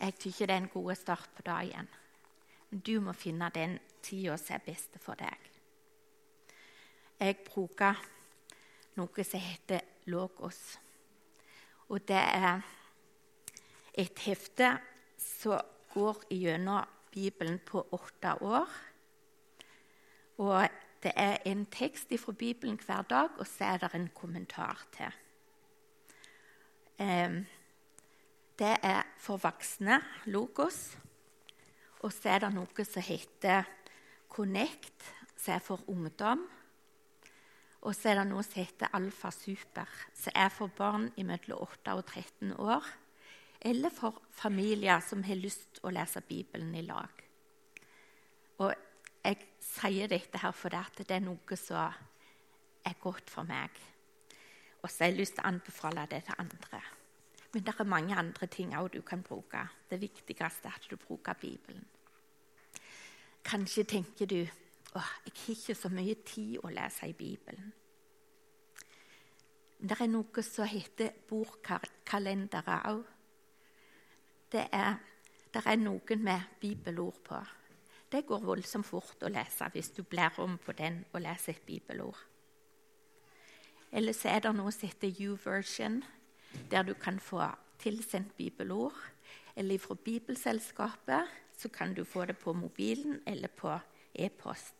Jeg 0.00 0.16
syns 0.18 0.40
det 0.40 0.48
er 0.50 0.56
en 0.56 0.66
god 0.72 0.96
start 0.98 1.30
på 1.36 1.44
dagen. 1.46 1.86
Men 2.70 2.82
du 2.82 2.98
må 2.98 3.14
finne 3.14 3.52
den 3.54 3.78
tida 4.02 4.34
som 4.42 4.56
er 4.56 4.66
best 4.66 4.98
for 4.98 5.14
deg. 5.14 5.46
Jeg 7.22 7.38
bruker 7.46 8.02
noe 8.98 9.28
som 9.30 9.46
heter 9.46 9.86
Logos. 10.10 10.60
Og 11.86 12.02
det 12.02 12.18
er 12.18 12.66
et 13.94 14.26
hefte 14.26 14.74
som 15.22 15.62
går 15.94 16.26
gjennom 16.34 16.82
Bibelen 17.14 17.62
på 17.62 17.86
åtte 17.94 18.34
år. 18.42 18.66
Og 20.38 20.68
det 21.02 21.12
er 21.16 21.36
en 21.46 21.66
tekst 21.66 22.12
fra 22.18 22.32
Bibelen 22.32 22.78
hver 22.86 23.02
dag, 23.02 23.28
og 23.38 23.46
så 23.46 23.64
er 23.64 23.78
det 23.82 23.94
en 23.94 24.10
kommentar 24.14 24.86
til. 24.94 25.12
Det 28.58 28.74
er 28.82 29.02
for 29.18 29.36
voksne, 29.36 30.00
Logos. 30.26 30.98
Og 32.00 32.12
så 32.12 32.28
er 32.34 32.38
det 32.42 32.52
noe 32.54 32.84
som 32.86 33.02
heter 33.02 33.66
Connect, 34.30 35.04
som 35.36 35.54
er 35.54 35.62
for 35.62 35.82
ungdom. 35.90 36.46
Og 37.86 37.94
så 37.94 38.10
er 38.10 38.20
det 38.20 38.26
noe 38.30 38.42
som 38.42 38.58
heter 38.58 38.90
Alfa 38.94 39.30
Super, 39.34 39.86
som 40.14 40.34
er 40.34 40.50
for 40.50 40.70
barn 40.74 41.10
mellom 41.16 41.62
8 41.62 41.94
og 41.94 42.04
13 42.06 42.52
år. 42.58 42.86
Eller 43.60 43.90
for 43.94 44.22
familier 44.30 45.00
som 45.02 45.22
har 45.26 45.38
lyst 45.38 45.78
til 45.78 45.86
å 45.86 45.94
lese 45.94 46.22
Bibelen 46.26 46.74
i 46.74 46.82
lag. 46.86 47.24
Og 48.58 48.74
jeg 49.24 49.38
sier 49.60 50.08
dette 50.10 50.40
her 50.42 50.54
fordi 50.54 51.02
det 51.02 51.16
er 51.16 51.24
noe 51.24 51.56
som 51.58 51.92
er 52.84 53.00
godt 53.02 53.30
for 53.30 53.48
meg. 53.48 53.70
Og 54.82 54.90
så 54.90 55.04
har 55.04 55.10
jeg 55.10 55.18
lyst 55.18 55.36
til 55.36 55.44
å 55.44 55.50
anbefale 55.50 56.06
det 56.10 56.22
til 56.28 56.38
andre. 56.38 56.80
Men 57.52 57.64
det 57.64 57.74
er 57.74 57.88
mange 57.88 58.16
andre 58.16 58.46
ting 58.46 58.74
òg 58.76 58.92
du 58.92 59.00
kan 59.02 59.22
bruke. 59.22 59.64
Det 59.90 60.00
viktigste 60.00 60.68
er 60.68 60.76
at 60.76 60.86
du 60.90 60.96
bruker 60.96 61.34
Bibelen. 61.40 61.84
Kanskje 63.44 63.84
tenker 63.84 64.26
du 64.26 64.46
Åh, 64.96 65.08
jeg 65.26 65.32
har 65.36 65.52
ikke 65.52 65.74
så 65.76 65.88
mye 65.92 66.14
tid 66.24 66.62
å 66.64 66.70
lese 66.72 67.10
i 67.10 67.12
Bibelen. 67.12 67.72
Det 69.78 69.98
er 70.00 70.08
noe 70.08 70.42
som 70.42 70.66
heter 70.66 71.12
bordkalendere 71.28 72.78
òg. 72.88 73.02
Det, 74.48 74.64
det, 75.52 75.62
er 75.62 75.76
noen 75.76 76.24
med 76.24 76.56
bibelord 76.60 77.20
på. 77.28 77.42
Det 78.12 78.24
går 78.26 78.44
voldsomt 78.44 78.86
fort 78.88 79.22
å 79.22 79.30
lese 79.32 79.68
hvis 79.74 79.90
du 79.96 80.02
blir 80.02 80.40
om 80.40 80.56
på 80.58 80.72
den 80.72 81.02
og 81.12 81.22
leser 81.22 81.56
et 81.56 81.66
bibelord. 81.66 82.16
Eller 83.92 84.12
så 84.16 84.30
er 84.32 84.44
det 84.44 84.52
noe 84.56 84.72
som 84.72 84.88
heter 84.88 85.20
U-version, 85.28 86.02
der 86.70 86.84
du 86.84 86.94
kan 86.94 87.20
få 87.20 87.42
tilsendt 87.80 88.36
bibelord. 88.36 88.96
Eller 89.56 89.78
fra 89.78 89.94
Bibelselskapet 89.94 91.28
så 91.58 91.68
kan 91.68 91.94
du 91.94 92.04
få 92.04 92.24
det 92.24 92.36
på 92.38 92.52
mobilen 92.52 93.20
eller 93.26 93.48
på 93.48 93.72
e-post. 94.14 94.74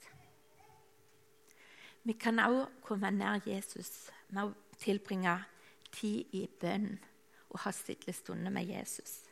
Vi 2.03 2.13
kan 2.13 2.39
også 2.39 2.69
komme 2.83 3.11
nær 3.11 3.43
Jesus 3.47 4.11
med 4.29 4.49
å 4.49 4.77
tilbringe 4.79 5.35
tid 5.93 6.31
i 6.33 6.47
bønn 6.61 6.95
og 7.51 7.61
ha 7.65 7.73
stille 7.75 8.15
stunder 8.15 8.55
med 8.55 8.69
Jesus. 8.69 9.25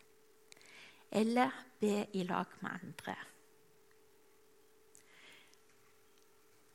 Eller 1.12 1.54
be 1.80 2.06
i 2.12 2.24
lag 2.26 2.50
med 2.60 2.80
andre. 2.80 3.16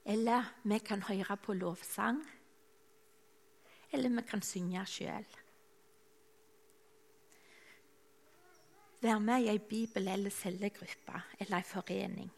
Eller 0.05 0.43
vi 0.63 0.79
kan 0.79 1.01
høre 1.01 1.38
på 1.38 1.53
lovsang. 1.53 2.22
Eller 3.91 4.10
vi 4.10 4.24
kan 4.27 4.41
synge 4.41 4.86
sjøl. 4.86 5.27
Vær 9.01 9.20
med 9.20 9.41
i 9.41 9.50
ei 9.50 9.58
bibel- 9.58 10.08
eller 10.08 10.29
cellegruppe 10.29 11.22
eller 11.39 11.58
ei 11.58 11.63
forening. 11.63 12.31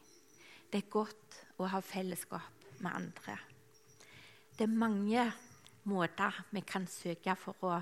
Det 0.71 0.83
er 0.83 0.89
godt 0.89 1.39
å 1.59 1.67
ha 1.67 1.79
fellesskap 1.79 2.79
med 2.79 2.91
andre. 2.91 3.37
Det 4.57 4.63
er 4.63 4.77
mange 4.77 5.25
måter 5.83 6.45
vi 6.51 6.61
kan 6.61 6.87
søke 6.87 7.35
for 7.35 7.65
å 7.67 7.81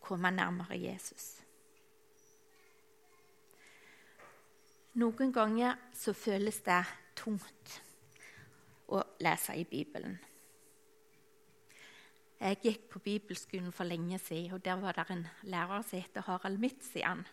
komme 0.00 0.30
nærmere 0.30 0.78
Jesus. 0.80 1.42
Noen 4.94 5.32
ganger 5.32 5.76
så 5.94 6.14
føles 6.16 6.62
det 6.66 6.80
tungt 7.14 7.82
å 8.88 9.02
lese 9.20 9.56
i 9.56 9.64
Bibelen. 9.68 10.18
Jeg 12.38 12.60
gikk 12.62 12.84
på 12.92 13.00
bibelskolen 13.02 13.72
for 13.74 13.88
lenge 13.88 14.18
siden, 14.22 14.52
og 14.54 14.64
der 14.64 14.78
var 14.78 14.94
det 14.94 15.08
en 15.10 15.26
lærer 15.42 15.82
som 15.82 15.98
heter 15.98 16.22
Harald 16.26 16.58
Mitzian. 16.62 17.24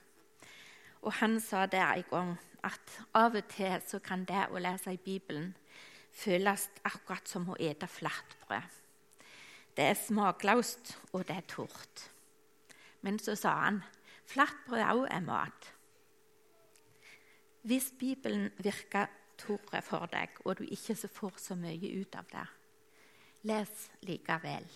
Og 1.01 1.13
han 1.19 1.39
sa 1.39 1.65
der 1.69 1.93
en 1.93 2.07
gang 2.09 2.31
at 2.65 2.95
av 3.13 3.35
og 3.37 3.45
til 3.53 3.75
så 3.85 3.99
kan 4.01 4.25
det 4.25 4.47
å 4.49 4.61
lese 4.61 4.95
i 4.95 4.97
Bibelen 4.97 5.51
føles 6.15 6.69
akkurat 6.87 7.29
som 7.29 7.45
å 7.51 7.59
ete 7.61 7.87
flatbrød. 7.87 8.81
Det 9.75 9.85
er 9.91 9.99
smakløst, 9.99 10.95
og 11.13 11.27
det 11.27 11.35
er 11.35 11.47
tort. 11.51 12.09
Men 13.01 13.19
så 13.19 13.35
sa 13.37 13.53
han 13.67 13.81
flatbrød 14.25 14.85
òg 14.87 15.05
er 15.11 15.25
mat. 15.27 15.69
Hvis 17.61 17.91
Bibelen 17.99 18.49
virker 18.57 19.11
tørre 19.37 19.81
for 19.85 20.07
deg, 20.11 20.33
og 20.45 20.59
du 20.59 20.63
ikke 20.63 20.95
får 21.07 21.39
så 21.41 21.57
mye 21.59 21.91
ut 21.99 22.15
av 22.15 22.27
det, 22.31 22.45
les 23.49 23.85
likevel. 24.07 24.67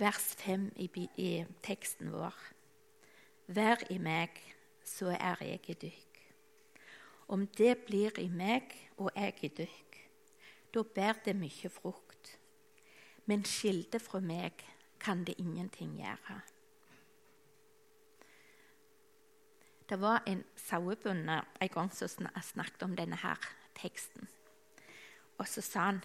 Vers 0.00 0.32
5 0.40 0.70
i, 0.82 0.88
i 1.16 1.30
teksten 1.62 2.10
vår. 2.14 2.38
Vær 3.52 3.84
i 3.92 3.98
meg, 4.02 4.38
så 4.84 5.12
er 5.14 5.44
jeg 5.44 5.60
i 5.68 5.78
dykk. 5.86 6.22
Om 7.32 7.46
det 7.58 7.76
blir 7.86 8.18
i 8.18 8.28
meg 8.28 8.72
og 8.96 9.12
jeg 9.14 9.36
i 9.46 9.52
dykk, 9.62 9.98
da 10.74 10.82
bærer 10.82 11.20
det 11.26 11.36
mye 11.38 11.70
frukt 11.70 12.36
men 13.30 13.44
skilde 13.46 14.00
fra 14.02 14.20
meg 14.20 14.64
kan 15.02 15.24
det 15.26 15.38
ingenting 15.38 15.94
gjøre. 16.00 16.40
Det 19.92 20.00
var 20.00 20.22
en 20.24 20.40
sauebonde 20.56 21.34
en 21.60 21.68
gang 21.68 21.90
som 21.92 22.08
snakket 22.40 22.82
om 22.82 22.94
denne 22.96 23.16
her 23.20 23.36
teksten. 23.76 24.24
Og 25.36 25.44
så 25.44 25.60
sa 25.60 25.82
han 25.90 25.98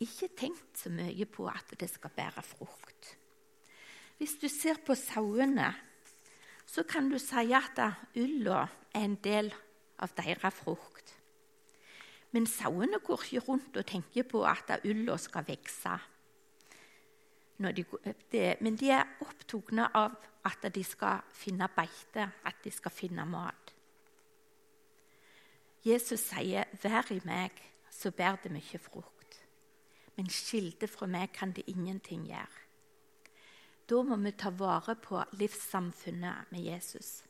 ikke 0.00 0.30
tenk 0.32 0.62
så 0.72 0.88
mye 0.88 1.26
på 1.28 1.44
at 1.52 1.74
det 1.76 1.90
skal 1.92 2.14
bære 2.16 2.40
frukt. 2.40 3.10
Hvis 4.16 4.38
du 4.40 4.48
ser 4.48 4.80
på 4.86 4.96
sauene, 4.96 5.74
så 6.64 6.86
kan 6.88 7.10
du 7.12 7.18
si 7.20 7.52
at 7.52 7.84
ulla 8.16 8.64
er 8.94 9.04
en 9.04 9.20
del 9.20 9.52
av 10.00 10.16
deres 10.16 10.56
frukt. 10.62 11.12
Men 12.32 12.48
sauene 12.48 13.02
går 13.04 13.28
ikke 13.28 13.44
rundt 13.44 13.76
og 13.76 13.86
tenker 13.86 14.24
på 14.24 14.40
at 14.48 14.72
ulla 14.88 15.20
skal 15.20 15.44
vokse 15.52 15.98
men 17.58 18.76
de 18.80 18.88
er 18.90 19.04
opptatt 19.22 19.90
av 19.94 20.16
at 20.44 20.74
de 20.74 20.84
skal 20.84 21.22
finne 21.32 21.68
beite, 21.76 22.30
at 22.44 22.56
de 22.64 22.70
skal 22.70 22.92
finne 22.92 23.24
mat. 23.26 23.74
Jesus 25.84 26.20
sier, 26.20 26.64
'Vær 26.82 27.12
i 27.12 27.20
meg, 27.24 27.50
så 27.90 28.10
bærer 28.10 28.36
det 28.36 28.52
mye 28.52 28.78
frukt.' 28.78 29.44
Men 30.16 30.30
skilde 30.30 30.88
fra 30.88 31.06
meg 31.06 31.32
kan 31.32 31.52
det 31.52 31.64
ingenting 31.66 32.26
gjøre. 32.26 32.60
Da 33.88 34.02
må 34.02 34.16
vi 34.16 34.30
ta 34.30 34.50
vare 34.50 34.94
på 34.96 35.22
livssamfunnet 35.32 36.52
med 36.52 36.60
Jesus, 36.60 37.24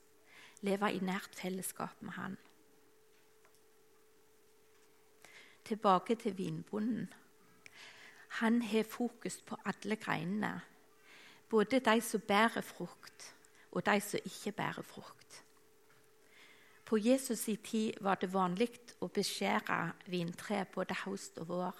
leve 0.61 0.92
i 0.92 1.00
nært 1.00 1.35
fellesskap 1.35 2.02
med 2.02 2.12
han. 2.12 2.37
Tilbake 5.64 6.14
til 6.14 6.38
vinbonden. 6.38 7.12
Han 8.29 8.62
har 8.62 8.83
fokus 8.83 9.40
på 9.42 9.57
alle 9.64 9.96
greinene, 9.96 10.61
både 11.48 11.80
de 11.80 12.00
som 12.00 12.20
bærer 12.20 12.61
frukt, 12.61 13.35
og 13.72 13.87
de 13.87 14.00
som 14.00 14.20
ikke 14.24 14.52
bærer 14.52 14.83
frukt. 14.83 15.44
På 16.85 16.96
Jesus' 16.96 17.50
i 17.50 17.57
tid 17.57 17.92
var 18.00 18.14
det 18.20 18.33
vanlig 18.33 18.68
å 19.00 19.09
beskjære 19.09 19.94
vintre 20.07 20.66
både 20.74 20.94
høst 21.04 21.38
og 21.40 21.48
vår. 21.48 21.78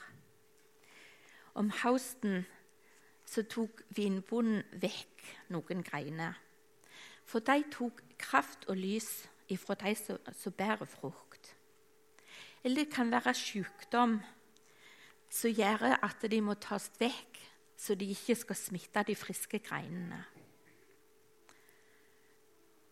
Om 1.55 1.71
høsten 1.83 2.47
så 3.29 3.45
tok 3.49 3.83
vinbonden 3.97 4.65
vekk 4.81 5.27
noen 5.53 5.85
greiner. 5.85 6.41
For 7.25 7.45
de 7.45 7.63
tok 7.73 8.01
kraft 8.21 8.65
og 8.69 8.77
lys 8.81 9.29
ifra 9.53 9.77
de 9.81 9.95
som, 9.97 10.19
som 10.33 10.53
bærer 10.53 10.89
frukt. 10.89 11.53
Eller 12.65 12.85
det 12.85 12.95
kan 12.95 13.13
være 13.13 13.35
sykdom 13.37 14.19
som 15.31 15.51
gjør 15.51 15.99
at 15.99 16.25
de 16.31 16.41
må 16.41 16.55
tas 16.61 16.89
vekk, 17.01 17.34
så 17.77 17.95
de 17.95 18.09
ikke 18.15 18.37
skal 18.39 18.57
smitte 18.57 19.03
de 19.07 19.17
friske 19.19 19.59
greinene. 19.59 20.23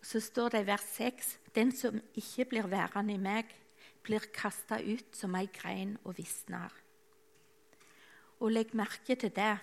Så 0.03 0.21
står 0.21 0.49
det 0.49 0.63
i 0.65 0.67
vers 0.67 0.87
6.: 0.97 1.39
Den 1.55 1.73
som 1.73 2.01
ikke 2.15 2.45
blir 2.45 2.67
værende 2.67 3.15
i 3.15 3.23
meg, 3.23 3.47
blir 4.03 4.25
kasta 4.35 4.81
ut 4.83 5.17
som 5.17 5.35
ei 5.39 5.47
grein 5.47 5.97
og 6.05 6.19
visner. 6.19 6.73
Og 8.41 8.51
legg 8.51 8.75
merke 8.75 9.15
til 9.15 9.31
det. 9.31 9.59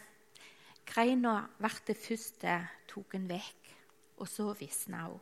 Greina 0.88 1.50
ble 1.60 1.72
det 1.88 1.98
første 1.98 2.56
tatt 2.88 3.18
vekk, 3.30 3.74
og 4.18 4.28
så 4.28 4.54
visna 4.54 5.04
hun. 5.10 5.20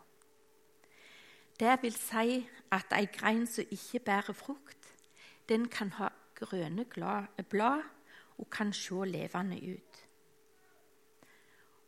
Det 1.60 1.80
vil 1.82 1.96
si 1.98 2.46
at 2.72 2.94
ei 2.94 3.08
grein 3.10 3.48
som 3.50 3.66
ikke 3.72 4.00
bærer 4.00 4.34
frukt, 4.34 4.94
den 5.50 5.66
kan 5.68 5.90
ha 5.98 6.12
grønne 6.36 6.86
blad 6.86 7.84
og 8.38 8.50
kan 8.50 8.73
se 8.73 9.06
levende 9.06 9.58
ut. 9.73 10.08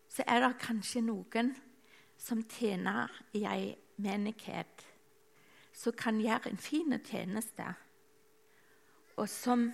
Så 0.10 0.24
er 0.28 0.40
det 0.40 0.58
kanskje 0.62 1.02
noen 1.06 1.54
som 2.18 2.44
tjener 2.50 3.12
i 3.34 3.46
ei 3.48 3.76
menighet, 3.98 4.86
som 5.74 5.94
kan 5.94 6.20
gjøre 6.20 6.50
en 6.52 6.58
fin 6.58 6.96
tjeneste, 7.06 7.68
og 9.18 9.30
som 9.30 9.70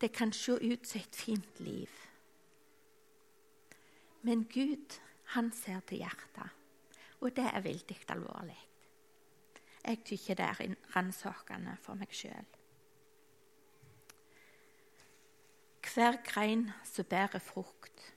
det 0.00 0.12
kan 0.12 0.32
se 0.32 0.52
ut 0.52 0.86
som 0.86 1.00
et 1.00 1.16
fint 1.16 1.60
liv. 1.60 1.90
Men 4.22 4.44
Gud, 4.44 4.98
han 5.34 5.52
ser 5.52 5.80
til 5.86 5.98
hjertet, 6.02 6.50
og 7.20 7.36
det 7.36 7.44
er 7.52 7.60
veldig 7.60 7.98
alvorlig. 8.08 8.58
Jeg 9.84 10.02
syns 10.04 10.26
det 10.26 10.40
er 10.44 10.74
ransakende 10.96 11.76
for 11.82 11.98
meg 11.98 12.12
sjøl. 12.12 12.57
Hver 15.98 16.20
grein 16.22 16.68
som 16.86 17.08
bærer 17.10 17.40
frukt, 17.42 18.14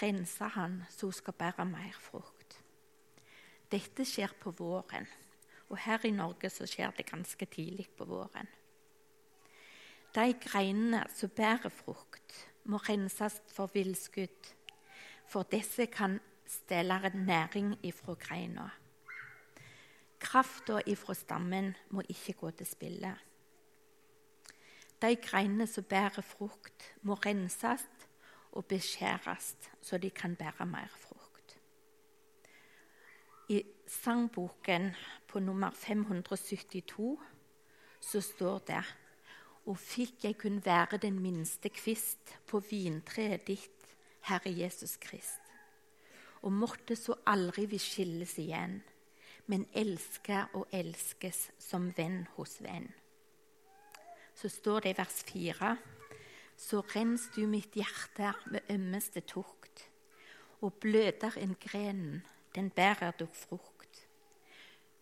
renser 0.00 0.48
han 0.54 0.78
så 0.88 1.10
hun 1.10 1.12
skal 1.12 1.34
bære 1.36 1.66
mer 1.68 1.98
frukt. 2.00 2.54
Dette 3.68 4.06
skjer 4.08 4.32
på 4.40 4.54
våren, 4.56 5.04
og 5.68 5.76
her 5.84 6.06
i 6.08 6.14
Norge 6.16 6.48
så 6.48 6.64
skjer 6.64 6.96
det 6.96 7.10
ganske 7.10 7.44
tidlig 7.44 7.90
på 7.98 8.06
våren. 8.08 8.48
De 10.16 10.32
greinene 10.46 11.04
som 11.12 11.28
bærer 11.36 11.68
frukt, 11.68 12.38
må 12.64 12.80
renses 12.88 13.42
for 13.52 13.68
villskudd, 13.74 14.54
for 15.28 15.44
disse 15.52 15.90
kan 15.92 16.22
stjele 16.48 17.12
næring 17.14 17.74
ifra 17.82 18.16
greina. 18.16 18.70
Krafta 20.18 20.80
ifra 20.86 21.14
stammen 21.14 21.74
må 21.90 22.00
ikke 22.08 22.32
gå 22.32 22.50
til 22.50 22.66
spille. 22.66 23.18
De 25.00 25.16
greinene 25.16 25.64
som 25.66 25.84
bærer 25.84 26.20
frukt, 26.20 26.84
må 27.02 27.14
renses 27.24 27.86
og 28.52 28.66
beskjæres, 28.68 29.54
så 29.80 29.98
de 29.98 30.10
kan 30.10 30.36
bære 30.36 30.66
mer 30.66 30.92
frukt. 30.92 31.56
I 33.48 33.62
sangboken 33.86 34.90
på 35.28 35.40
nummer 35.40 35.70
572 35.70 37.18
så 38.00 38.20
står 38.20 38.58
det 38.58 38.84
Og 39.66 39.78
fikk 39.78 40.24
jeg 40.24 40.38
kun 40.38 40.64
være 40.64 40.96
den 40.96 41.18
minste 41.18 41.68
kvist 41.68 42.36
på 42.46 42.60
vintreet 42.60 43.46
ditt, 43.46 43.96
Herre 44.20 44.52
Jesus 44.58 44.96
Krist. 44.96 45.40
Og 46.42 46.52
måtte 46.52 46.96
så 46.96 47.14
aldri 47.26 47.66
vi 47.66 47.78
skilles 47.78 48.38
igjen, 48.38 48.82
men 49.46 49.66
elske 49.72 50.44
og 50.54 50.68
elskes 50.72 51.50
som 51.58 51.92
venn 51.96 52.26
hos 52.36 52.60
venn 52.62 52.88
så 54.40 54.48
står 54.48 54.80
det 54.80 54.94
i 54.94 54.96
vers 54.96 55.22
4.: 55.28 55.76
Så 56.56 56.80
rens 56.94 57.28
du 57.34 57.46
mitt 57.46 57.76
hjerte 57.76 58.32
med 58.46 58.70
ømmeste 58.70 59.20
tukt, 59.20 59.88
og 60.60 60.74
bløder 60.80 61.36
en 61.36 61.56
grenen, 61.60 62.22
den 62.54 62.70
bærer 62.70 63.12
du 63.18 63.26
frukt. 63.26 64.06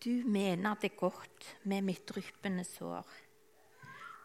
Du 0.03 0.09
mener 0.25 0.75
det 0.81 0.95
godt 0.95 1.57
med 1.63 1.81
mitt 1.81 2.07
dryppende 2.09 2.63
sår. 2.63 3.07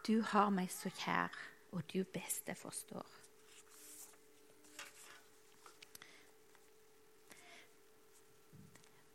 Du 0.07 0.21
har 0.21 0.49
meg 0.49 0.71
så 0.71 0.89
kjær, 0.89 1.31
og 1.71 1.83
du 1.93 2.03
beste 2.03 2.55
forstår. 2.55 3.07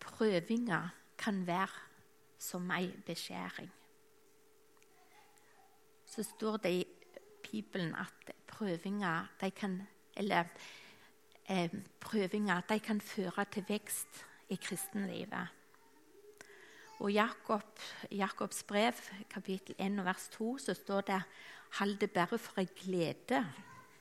Prøvinga 0.00 0.80
kan 1.18 1.46
være 1.46 1.88
som 2.38 2.70
ei 2.70 2.90
beskjæring. 3.06 3.70
Så 6.10 6.22
står 6.26 6.56
det 6.64 6.72
i 6.74 6.86
Bibelen 7.50 7.94
at 7.94 8.34
prøvinger 8.50 9.30
de 9.40 9.50
kan, 9.50 9.82
eller, 10.16 10.44
eh, 11.48 11.70
prøvinger 12.00 12.60
de 12.68 12.80
kan 12.80 13.00
føre 13.00 13.44
til 13.44 13.64
vekst 13.68 14.26
i 14.48 14.54
kristenlivet. 14.54 15.48
Og 17.00 17.12
Jakob, 17.12 17.78
Jakobs 18.10 18.62
brev, 18.62 18.92
kapittel 19.30 19.74
1 19.78 20.04
vers 20.04 20.28
2, 20.28 20.58
så 20.58 20.74
står 20.74 21.00
det 21.00 21.22
Hold 21.78 21.96
det 21.96 22.10
bare 22.10 22.38
for 22.38 22.58
ei 22.58 22.66
glede 22.66 23.46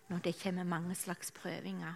når 0.09 0.17
det 0.17 0.39
kommer 0.43 0.63
mange 0.63 0.95
slags 0.95 1.31
prøvinger. 1.31 1.93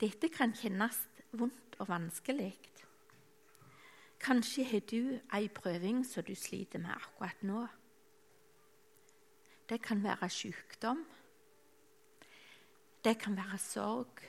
Dette 0.00 0.28
kan 0.28 0.52
kjennes 0.56 0.96
vondt 1.32 1.76
og 1.78 1.88
vanskelig. 1.88 2.54
Kanskje 4.20 4.64
har 4.64 4.80
du 4.80 5.20
ei 5.36 5.48
prøving 5.48 6.06
som 6.06 6.24
du 6.24 6.34
sliter 6.34 6.78
med 6.78 6.90
akkurat 6.90 7.42
nå. 7.42 7.66
Det 9.68 9.82
kan 9.82 10.02
være 10.02 10.28
sykdom. 10.28 11.06
Det 13.04 13.18
kan 13.18 13.36
være 13.36 13.58
sorg. 13.58 14.20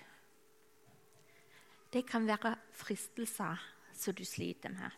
Det 1.93 2.05
kan 2.07 2.27
være 2.27 2.55
fristelser 2.71 3.55
som 3.93 4.15
du 4.15 4.25
sliter 4.25 4.69
med. 4.69 4.91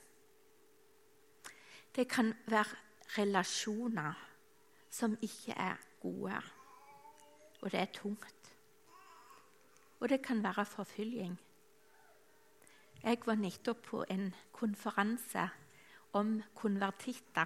Det 1.95 2.10
kan 2.10 2.34
være 2.47 2.76
relasjoner 3.17 4.13
som 4.89 5.17
ikke 5.21 5.52
er 5.52 5.76
gode, 6.02 6.41
og 7.62 7.71
det 7.71 7.80
er 7.80 7.86
tungt. 7.93 8.56
Og 10.00 10.10
det 10.10 10.21
kan 10.21 10.43
være 10.43 10.65
forfølging. 10.65 11.39
Jeg 13.04 13.17
var 13.26 13.36
nettopp 13.36 13.82
på 13.82 14.04
en 14.10 14.36
konferanse 14.52 15.50
om 16.13 16.43
konvertitter. 16.56 17.45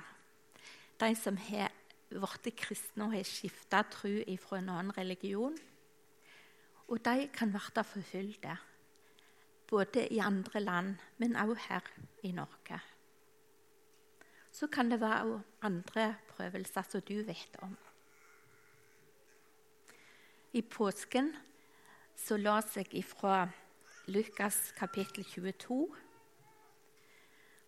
De 0.99 1.15
som 1.15 1.37
har 1.37 1.71
blitt 2.11 2.55
kristne 2.59 3.07
og 3.07 3.15
har 3.15 3.27
skifta 3.27 3.83
tro 3.87 4.13
fra 4.43 4.59
en 4.59 4.69
annen 4.69 4.97
religion. 4.97 5.57
Og 6.87 6.99
de 7.05 7.29
kan 7.33 7.51
bli 7.51 7.83
forfulgte, 7.83 8.57
både 9.67 10.07
i 10.11 10.19
andre 10.19 10.59
land, 10.59 10.95
men 11.17 11.35
også 11.35 11.61
her 11.69 11.93
i 12.23 12.31
Norge 12.31 12.81
så 14.51 14.67
kan 14.67 14.91
det 14.91 14.99
være 15.01 15.41
andre 15.61 16.15
prøvelser 16.27 16.83
som 16.89 17.01
du 17.01 17.23
vet 17.23 17.57
om. 17.63 17.77
I 20.53 20.61
påsken 20.61 21.31
så 22.15 22.37
las 22.37 22.75
jeg 22.77 22.93
ifra 22.93 23.49
Lukas 24.07 24.73
kapittel 24.77 25.23
22. 25.23 25.87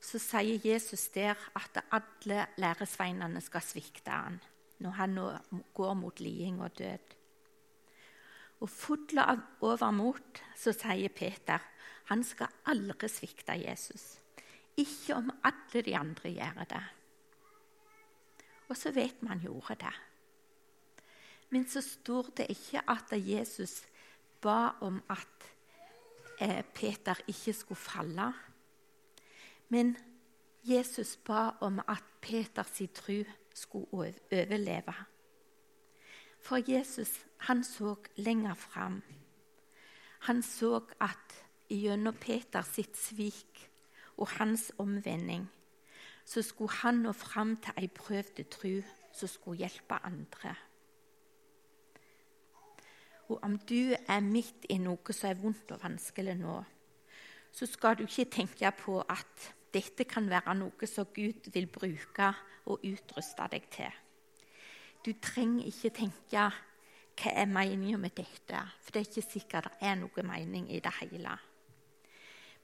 Så 0.03 0.19
sier 0.19 0.59
Jesus 0.59 1.07
der 1.15 1.39
at 1.55 1.79
alle 1.91 2.47
læresveinene 2.59 3.41
skal 3.41 3.63
svikte 3.63 4.11
han 4.11 4.41
når 4.83 4.97
han 4.97 5.19
går 5.73 5.93
mot 5.95 6.19
liding 6.19 6.61
og 6.61 6.73
død. 6.77 7.13
Og 8.59 8.69
full 8.69 9.19
av 9.19 9.39
overmot 9.63 10.41
så 10.59 10.73
sier 10.75 11.11
Peter 11.11 11.63
han 12.11 12.23
skal 12.27 12.51
aldri 12.67 13.07
svikte 13.07 13.55
Jesus. 13.55 14.17
Ikke 14.75 15.15
om 15.15 15.31
alle 15.45 15.83
de 15.85 15.95
andre 15.95 16.33
gjør 16.33 16.65
det. 16.69 16.83
Og 18.67 18.77
så 18.77 18.91
vet 18.91 19.21
man 19.23 19.43
gjorde 19.43 19.77
det. 19.85 19.95
Men 21.53 21.67
så 21.69 21.83
står 21.85 22.31
det 22.37 22.49
ikke 22.49 22.81
at 22.89 23.11
Jesus 23.13 23.83
ba 24.41 24.73
om 24.81 24.97
at 25.13 25.45
eh, 26.41 26.63
Peter 26.73 27.19
ikke 27.27 27.53
skulle 27.53 27.79
falle. 27.79 28.31
Men 29.73 29.95
Jesus 30.63 31.17
ba 31.17 31.49
om 31.65 31.79
at 31.87 32.03
Peters 32.21 32.81
tro 32.93 33.23
skulle 33.53 33.87
overleve. 33.91 34.93
For 36.39 36.71
Jesus 36.71 37.25
han 37.37 37.63
så 37.63 37.95
lenger 38.15 38.53
fram. 38.53 39.01
Han 40.19 40.43
så 40.43 40.81
at 41.01 41.33
gjennom 41.69 42.13
Peters 42.13 42.79
svik 42.93 43.71
og 44.17 44.27
hans 44.27 44.71
omvending, 44.77 45.49
så 46.25 46.41
skulle 46.41 46.71
han 46.71 46.95
nå 46.95 47.11
fram 47.11 47.55
til 47.57 47.73
ei 47.77 47.87
prøvd 47.87 48.43
tru 48.53 48.83
som 49.13 49.27
skulle 49.27 49.57
hjelpe 49.57 49.97
andre. 50.05 50.53
Og 53.27 53.39
om 53.41 53.57
du 53.57 53.95
er 54.07 54.21
midt 54.21 54.69
i 54.69 54.77
noe 54.77 55.17
som 55.17 55.29
er 55.29 55.41
vondt 55.41 55.71
og 55.71 55.83
vanskelig 55.83 56.37
nå, 56.37 56.61
så 57.53 57.65
skal 57.65 57.97
du 57.97 58.03
ikke 58.03 58.25
tenke 58.31 58.71
på 58.77 59.01
at 59.01 59.53
dette 59.73 60.05
kan 60.09 60.29
være 60.29 60.53
noe 60.57 60.87
som 60.89 61.09
Gud 61.15 61.49
vil 61.53 61.67
bruke 61.71 62.29
og 62.69 62.83
utruste 62.85 63.47
deg 63.51 63.65
til. 63.73 63.95
Du 65.03 65.11
trenger 65.19 65.67
ikke 65.67 65.91
tenke 65.97 66.45
hva 67.13 67.31
er 67.33 67.49
meningen 67.49 68.01
med 68.01 68.15
dette, 68.17 68.59
for 68.81 68.93
det 68.93 69.01
er 69.01 69.09
ikke 69.09 69.31
sikkert 69.31 69.67
det 69.69 69.89
er 69.89 69.97
noe 69.99 70.25
mening 70.25 70.69
i 70.71 70.79
det 70.81 70.93
hele. 71.01 71.35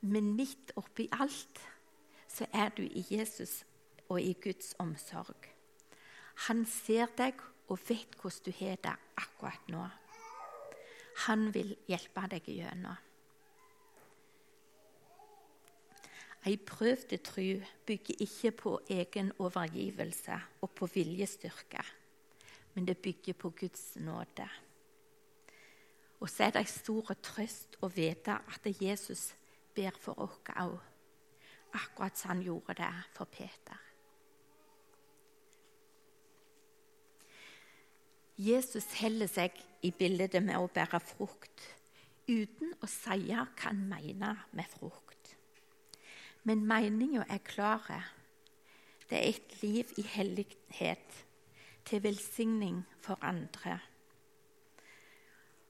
Men 0.01 0.31
midt 0.37 0.71
oppi 0.79 1.09
alt 1.11 1.59
så 2.29 2.47
er 2.53 2.71
du 2.77 2.83
i 2.85 3.03
Jesus 3.09 3.63
og 4.07 4.21
i 4.21 4.33
Guds 4.41 4.73
omsorg. 4.79 5.49
Han 6.47 6.63
ser 6.65 7.11
deg 7.17 7.41
og 7.69 7.81
vet 7.89 8.15
hvordan 8.21 8.45
du 8.45 8.51
har 8.61 8.79
det 8.85 8.95
akkurat 9.19 9.69
nå. 9.69 9.83
Han 11.27 11.49
vil 11.53 11.75
hjelpe 11.89 12.23
deg 12.31 12.47
gjennom. 12.47 13.08
Ei 16.47 16.55
prøvd 16.57 17.17
tru 17.23 17.59
bygger 17.85 18.21
ikke 18.23 18.51
på 18.51 18.79
egen 18.89 19.31
overgivelse 19.39 20.37
og 20.61 20.71
på 20.71 20.87
viljestyrke, 20.93 21.83
men 22.73 22.87
det 22.87 22.97
bygger 22.97 23.33
på 23.33 23.49
Guds 23.49 23.95
nåde. 23.95 24.47
Og 26.19 26.29
så 26.29 26.43
er 26.43 26.55
det 26.55 26.63
en 26.63 26.71
stor 26.71 27.13
trøst 27.23 27.75
å 27.81 27.91
vite 27.91 28.37
at 28.39 28.71
Jesus 28.81 29.33
ber 29.75 29.95
for 29.99 30.19
oss 30.19 30.39
òg, 30.55 30.79
akkurat 31.75 32.17
som 32.17 32.33
han 32.33 32.43
gjorde 32.43 32.79
det 32.79 32.93
for 33.15 33.25
Peter. 33.25 33.85
Jesus 38.39 38.85
heller 39.01 39.27
seg 39.27 39.51
i 39.83 39.91
bildet 39.91 40.39
med 40.39 40.55
å 40.55 40.71
bære 40.71 41.01
frukt 41.03 41.65
uten 42.29 42.71
å 42.79 42.87
si 42.87 43.17
hva 43.27 43.43
han 43.65 43.81
mener 43.89 44.45
med 44.55 44.67
frukt. 44.71 45.08
Men 46.43 46.65
meninga 46.65 47.23
er 47.29 47.37
klar. 47.37 48.13
Det 49.09 49.17
er 49.17 49.29
et 49.29 49.61
liv 49.61 49.85
i 49.97 50.01
hellighet, 50.01 51.25
til 51.85 52.03
velsigning 52.03 52.85
for 53.01 53.17
andre. 53.21 53.79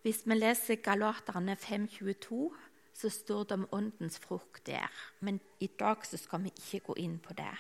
Hvis 0.02 0.22
vi 0.26 0.34
leser 0.34 0.76
Galaterne 0.76 1.58
5,22, 1.60 2.56
så 2.94 3.10
står 3.10 3.44
det 3.44 3.52
om 3.52 3.68
åndens 3.72 4.20
frukt 4.20 4.68
der. 4.68 4.92
Men 5.20 5.40
i 5.60 5.68
dag 5.68 6.06
skal 6.06 6.44
vi 6.44 6.52
ikke 6.58 6.80
gå 6.80 6.94
inn 6.98 7.20
på 7.20 7.34
det. 7.34 7.56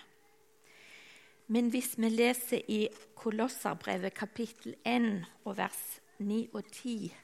Men 1.47 1.69
hvis 1.69 1.95
vi 1.97 2.09
leser 2.09 2.61
i 2.67 2.87
Kolosserbrevet 3.15 4.13
kapittel 4.13 4.75
1 4.85 5.25
og 5.45 5.57
vers 5.57 6.01
9 6.17 6.49
og 6.53 6.63
10, 6.71 7.15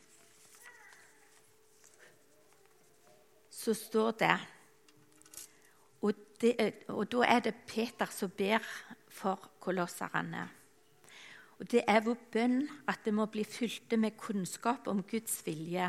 så 3.49 3.73
står 3.73 4.11
det 4.11 4.37
det, 6.41 6.73
og 6.87 7.11
da 7.11 7.25
er 7.27 7.39
det 7.39 7.55
Peter 7.67 8.09
som 8.11 8.29
ber 8.29 8.63
for 9.09 9.51
kolosserne. 9.59 10.49
Og 11.59 11.71
Det 11.71 11.83
er 11.87 12.01
vår 12.03 12.17
bønn 12.31 12.67
at 12.87 13.05
det 13.05 13.13
må 13.13 13.25
bli 13.31 13.43
fylte 13.43 13.97
med 13.97 14.17
kunnskap 14.19 14.87
om 14.91 15.03
Guds 15.03 15.39
vilje 15.45 15.87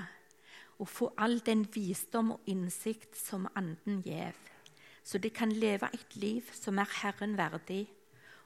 og 0.78 0.88
få 0.88 1.08
all 1.18 1.40
den 1.40 1.64
visdom 1.74 2.34
og 2.36 2.40
innsikt 2.46 3.16
som 3.16 3.48
Anden 3.56 4.02
gjev, 4.04 4.36
så 5.02 5.18
de 5.18 5.30
kan 5.30 5.52
leve 5.52 5.88
et 5.94 6.16
liv 6.16 6.42
som 6.52 6.78
er 6.78 6.90
Herren 7.02 7.36
verdig, 7.38 7.86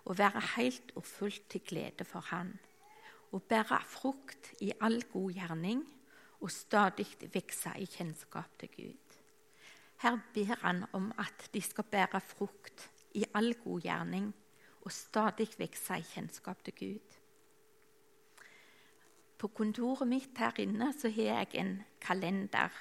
og 0.04 0.18
være 0.18 0.42
helt 0.56 0.92
og 0.96 1.04
fullt 1.04 1.48
til 1.50 1.60
glede 1.66 2.04
for 2.04 2.20
Han, 2.20 2.58
og 3.32 3.42
bære 3.42 3.82
frukt 3.86 4.54
i 4.60 4.72
all 4.80 5.02
god 5.12 5.32
gjerning 5.32 5.84
og 6.40 6.50
stadig 6.50 7.06
vokse 7.34 7.72
i 7.78 7.84
kjennskap 7.84 8.58
til 8.58 8.68
Gud. 8.76 9.09
Her 10.00 10.16
ber 10.34 10.56
han 10.62 10.84
om 10.96 11.10
at 11.20 11.50
de 11.52 11.60
skal 11.60 11.84
bære 11.84 12.20
frukt 12.24 12.86
i 13.12 13.24
all 13.36 13.52
god 13.60 13.82
gjerning 13.84 14.30
og 14.80 14.92
stadig 14.96 15.50
vokse 15.60 15.98
i 16.00 16.06
kjennskap 16.14 16.62
til 16.64 16.74
Gud. 16.78 17.16
På 19.36 19.48
kontoret 19.48 20.08
mitt 20.08 20.40
her 20.40 20.56
inne 20.62 20.88
så 20.96 21.10
har 21.12 21.28
jeg 21.42 21.60
en 21.60 21.74
kalender. 22.00 22.72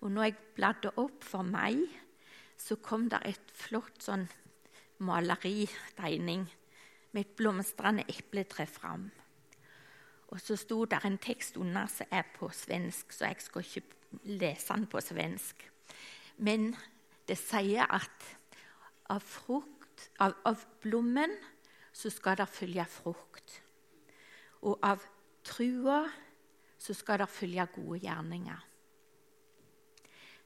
Og 0.00 0.12
når 0.12 0.30
jeg 0.30 0.38
bladde 0.56 0.94
opp 1.00 1.24
for 1.24 1.44
meg, 1.44 1.82
så 2.56 2.76
kom 2.76 3.10
det 3.12 3.20
et 3.28 3.52
flott 3.56 4.00
sånn 4.04 4.24
maleritegning 5.04 6.46
med 7.12 7.20
et 7.20 7.36
blomstrende 7.36 8.06
epletre 8.08 8.64
fram. 8.68 9.10
Og 10.32 10.40
så 10.40 10.56
sto 10.56 10.84
det 10.88 11.04
en 11.04 11.20
tekst 11.20 11.60
under 11.60 11.88
som 11.92 12.08
er 12.10 12.24
på 12.32 12.48
svensk, 12.48 13.12
så 13.12 13.28
jeg 13.28 13.44
skal 13.44 13.68
ikke 13.68 14.24
lese 14.40 14.72
den 14.72 14.88
på 14.88 15.04
svensk. 15.04 15.68
Men 16.36 16.72
det 17.28 17.38
sier 17.40 17.86
at 17.86 18.28
av, 19.10 19.20
frukt, 19.20 20.08
av, 20.18 20.34
av 20.44 20.64
blommen 20.82 21.32
så 21.94 22.10
skal 22.10 22.38
det 22.40 22.48
følge 22.50 22.84
frukt. 22.90 23.60
Og 24.64 24.78
av 24.82 25.02
trua 25.44 26.02
så 26.80 26.96
skal 26.96 27.22
det 27.22 27.30
følge 27.32 27.66
gode 27.76 28.00
gjerninger. 28.04 28.64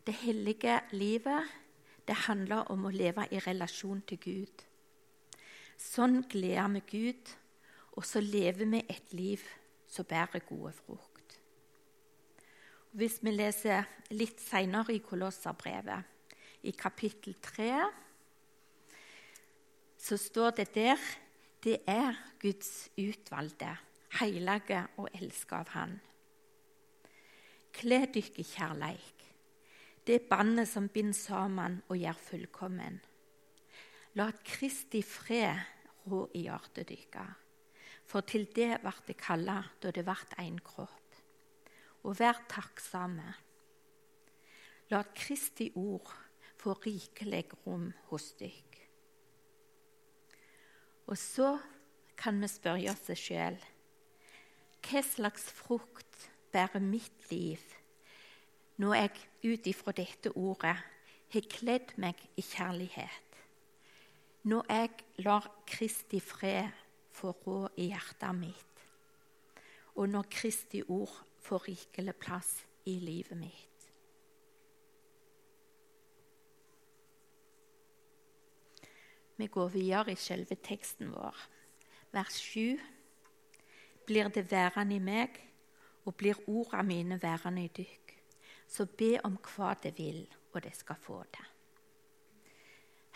Det 0.07 0.14
hellige 0.22 0.81
livet 0.92 1.57
det 2.09 2.16
handler 2.24 2.70
om 2.72 2.87
å 2.88 2.94
leve 2.94 3.27
i 3.35 3.40
relasjon 3.44 4.01
til 4.09 4.20
Gud. 4.22 4.64
Sånn 5.79 6.22
gleder 6.31 6.70
vi 6.72 6.83
Gud, 6.88 7.35
og 7.98 8.07
så 8.07 8.22
lever 8.22 8.70
vi 8.72 8.81
et 8.88 9.12
liv 9.12 9.42
som 9.88 10.07
bærer 10.09 10.42
gode 10.48 10.72
frukt. 10.81 11.08
Hvis 12.98 13.20
vi 13.22 13.30
leser 13.30 13.84
litt 14.11 14.40
senere 14.42 14.96
i 14.96 14.98
Kolosserbrevet, 14.98 16.16
i 16.66 16.72
kapittel 16.74 17.37
3, 17.38 17.68
så 20.02 20.18
står 20.18 20.56
det 20.58 20.66
der 20.74 21.04
det 21.62 21.76
er 21.87 22.18
Guds 22.42 22.88
utvalgte, 22.98 23.70
hellige 24.18 24.82
og 24.98 25.06
elska 25.14 25.62
av 25.62 25.72
Han. 25.76 25.94
Kle 27.78 28.02
dykk 28.18 28.42
i 28.42 28.48
kjærleik, 28.50 29.26
det 30.02 30.24
bandet 30.26 30.66
som 30.66 30.90
binder 30.90 31.14
sammen 31.14 31.80
og 31.87 32.02
gjør 32.02 32.22
fullkommen. 32.32 32.98
La 34.18 34.32
Kristi 34.42 35.06
fred 35.06 35.54
rå 36.11 36.24
i 36.34 36.48
hjertet 36.48 36.90
deres, 36.90 37.37
for 38.02 38.26
til 38.26 38.50
det 38.56 38.80
ble 38.82 39.00
det 39.06 39.22
kalla 39.22 39.61
da 39.78 39.94
det 39.94 40.02
ble 40.02 40.42
en 40.42 40.58
kropp. 40.58 40.97
Og 42.06 42.18
vær 42.20 42.38
takksomme. 42.50 43.34
La 44.90 45.02
Kristi 45.14 45.70
ord 45.76 46.12
få 46.58 46.74
rikelig 46.84 47.46
rom 47.66 47.90
hos 48.11 48.32
dere. 48.38 48.87
Og 51.08 51.16
så 51.18 51.56
kan 52.18 52.40
vi 52.42 52.48
spørre 52.50 52.92
oss 52.92 53.08
sjøl 53.16 53.58
hva 54.88 55.00
slags 55.04 55.48
frukt 55.52 56.28
bærer 56.54 56.80
mitt 56.80 57.30
liv 57.32 57.61
når 58.78 58.94
jeg 58.94 59.24
ut 59.50 59.66
ifra 59.66 59.92
dette 59.96 60.30
ordet 60.38 60.76
har 61.32 61.48
kledd 61.50 61.96
meg 62.00 62.20
i 62.38 62.44
kjærlighet? 62.46 63.40
Når 64.48 64.68
jeg 64.70 65.24
lar 65.26 65.48
Kristi 65.68 66.20
fred 66.22 66.70
få 67.12 67.34
råd 67.44 67.80
i 67.82 67.88
hjertet 67.90 68.38
mitt, 68.38 68.84
og 69.98 70.08
når 70.12 70.30
Kristi 70.30 70.84
ord 70.87 71.16
får 71.48 71.68
rikelig 71.68 72.14
plass 72.20 72.52
i 72.84 72.98
livet 73.00 73.38
mitt? 73.38 73.68
Vi 79.38 79.46
går 79.46 79.68
videre 79.68 80.12
i 80.12 80.18
selve 80.18 80.58
teksten 80.58 81.12
vår. 81.14 81.37
Vers 82.11 82.40
7. 82.42 82.78
Blir 84.06 84.28
det 84.34 84.48
værende 84.50 84.96
i 84.96 85.04
meg, 85.04 85.37
og 86.04 86.16
blir 86.16 86.40
ordene 86.48 86.82
mine 86.88 87.22
værende 87.22 87.64
i 87.64 87.70
dykk, 87.76 88.16
så 88.66 88.87
be 88.87 89.18
om 89.24 89.37
hva 89.37 89.74
det 89.82 89.92
vil, 89.98 90.24
og 90.52 90.62
det 90.64 90.74
skal 90.76 90.96
få 91.00 91.22
det. 91.22 91.46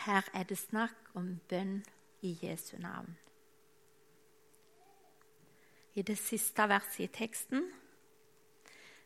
Her 0.06 0.28
er 0.34 0.44
det 0.44 0.58
snakk 0.58 1.10
om 1.14 1.40
bønn 1.48 1.82
i 2.22 2.38
Jesu 2.42 2.76
navn. 2.78 3.16
I 5.94 6.02
det 6.02 6.18
siste 6.18 6.68
verset 6.68 7.04
i 7.04 7.12
teksten 7.12 7.72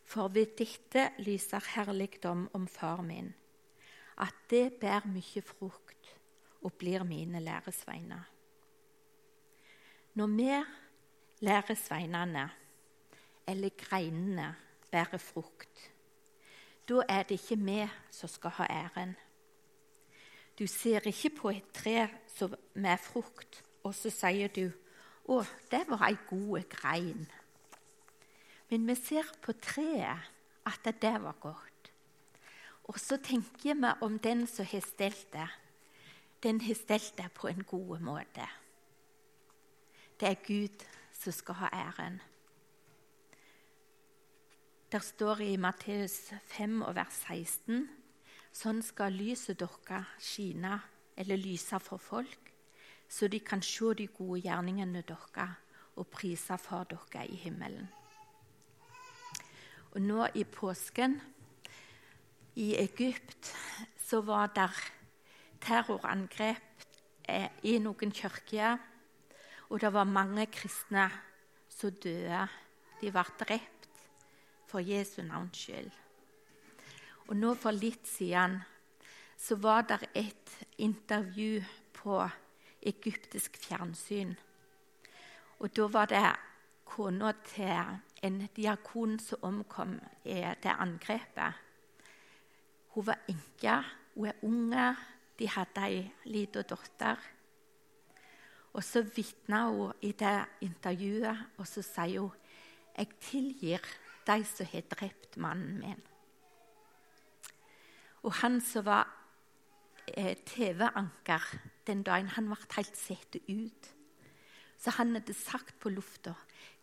For 0.06 0.30
ved 0.30 0.54
dette 0.58 1.10
lyser 1.18 1.64
herligdom 1.74 2.46
om 2.54 2.68
far 2.70 3.02
min, 3.02 3.32
at 4.22 4.34
det 4.50 4.78
bærer 4.80 5.08
mye 5.10 5.42
frukt 5.42 6.12
og 6.62 6.72
blir 6.78 7.02
mine 7.04 7.40
læresveiner. 7.42 8.22
Når 10.14 10.26
vi 10.26 10.52
læresveinene, 11.40 12.50
eller 13.46 13.68
greinene, 13.78 14.54
bærer 14.90 15.18
frukt, 15.18 15.92
da 16.88 17.02
er 17.08 17.22
det 17.22 17.40
ikke 17.40 17.58
vi 17.64 17.88
som 18.10 18.28
skal 18.28 18.50
ha 18.50 18.66
æren. 18.70 19.16
Du 20.58 20.66
ser 20.66 21.06
ikke 21.06 21.30
på 21.30 21.50
et 21.50 21.72
tre 21.74 22.08
med 22.74 22.98
frukt, 22.98 23.64
og 23.82 23.94
så 23.94 24.10
sier 24.10 24.48
du 24.48 24.70
'Å, 25.28 25.44
det 25.70 25.84
var 25.88 26.06
ei 26.08 26.16
god 26.30 26.62
grein'. 26.70 27.45
Men 28.70 28.86
vi 28.86 28.94
ser 28.94 29.28
på 29.42 29.52
treet 29.52 30.32
at 30.66 30.88
det 31.02 31.14
var 31.22 31.36
godt. 31.40 31.92
Og 32.90 32.98
så 33.00 33.16
tenker 33.16 33.74
vi 33.74 33.92
om 34.00 34.18
den 34.18 34.46
som 34.46 34.66
har 34.66 34.82
stelt 34.82 35.32
det 35.32 35.48
den 36.42 36.60
har 36.60 36.74
stelt 36.74 37.16
det 37.18 37.32
på 37.34 37.48
en 37.48 37.64
god 37.64 37.98
måte. 38.00 38.46
Det 40.20 40.28
er 40.28 40.46
Gud 40.46 40.84
som 41.12 41.32
skal 41.32 41.54
ha 41.54 41.68
æren. 41.72 42.20
Der 44.92 44.98
står 44.98 45.40
i 45.40 45.56
Matteus 45.56 46.32
5 46.46 46.84
vers 46.94 47.22
16.: 47.26 47.88
Sånn 48.52 48.82
skal 48.82 49.12
lyset 49.12 49.58
deres 49.60 50.06
skine, 50.18 50.80
eller 51.16 51.36
lyse 51.36 51.80
for 51.80 51.98
folk, 51.98 52.52
så 53.08 53.28
de 53.28 53.40
kan 53.40 53.62
se 53.62 53.94
de 53.94 54.06
gode 54.06 54.40
gjerningene 54.40 55.02
deres 55.02 55.56
og 55.96 56.06
prise 56.06 56.58
for 56.58 56.84
dere 56.84 57.26
i 57.26 57.34
himmelen. 57.34 57.88
Og 59.96 60.02
nå 60.04 60.26
i 60.36 60.42
påsken 60.44 61.14
i 62.60 62.74
Egypt 62.76 63.48
så 63.96 64.18
var 64.20 64.50
der 64.52 64.74
terrorangrep 65.64 66.84
i 67.64 67.78
noen 67.80 68.12
kirker. 68.12 68.76
Og 69.72 69.80
det 69.80 69.88
var 69.94 70.04
mange 70.04 70.44
kristne 70.52 71.06
som 71.72 71.96
døde. 71.96 72.42
De 73.00 73.08
ble 73.08 73.24
drept 73.40 73.88
for 74.68 74.84
Jesu 74.84 75.22
navns 75.24 75.64
skyld. 75.64 75.88
Og 77.32 77.32
nå 77.40 77.54
for 77.56 77.72
litt 77.72 78.04
siden 78.04 78.58
så 79.32 79.56
var 79.56 79.88
det 79.88 80.02
et 80.12 80.58
intervju 80.76 81.62
på 81.96 82.20
egyptisk 82.84 83.56
fjernsyn. 83.64 84.36
Og 85.56 85.72
da 85.72 85.88
var 85.88 86.12
det 86.12 86.26
kona 86.84 87.32
til 87.48 87.96
en 88.26 88.48
diakon 88.56 89.18
som 89.22 89.44
omkom 89.46 89.96
i 90.24 90.40
det 90.62 90.72
angrepet. 90.72 91.62
Hun 92.94 93.06
var 93.06 93.22
enke, 93.28 93.76
hun 94.14 94.26
er 94.26 94.42
unge, 94.42 94.86
de 95.38 95.48
hadde 95.52 95.84
ei 95.86 96.00
lita 96.24 96.62
datter. 96.62 97.20
Og 98.72 98.84
så 98.84 99.02
vitner 99.02 99.70
hun 99.70 99.92
i 100.02 100.12
det 100.12 100.38
intervjuet, 100.64 101.46
og 101.58 101.68
så 101.68 101.84
sier 101.84 102.24
hun 102.24 102.42
jeg 102.96 103.12
tilgir 103.20 103.88
de 104.26 104.44
som 104.48 104.68
har 104.72 104.86
drept 104.88 105.36
mannen 105.36 105.80
min. 105.82 106.02
Og 108.24 108.32
han 108.40 108.56
som 108.64 108.86
var 108.88 109.04
eh, 110.08 110.32
TV-anker 110.48 111.44
den 111.86 112.02
dagen, 112.02 112.32
han 112.34 112.48
ble 112.48 112.56
helt 112.78 112.96
satt 112.96 113.36
ut. 113.36 113.92
Så 114.80 114.96
han 114.96 115.12
hadde 115.14 115.36
sagt 115.36 115.76
på 115.80 115.92
lufta 115.92 116.34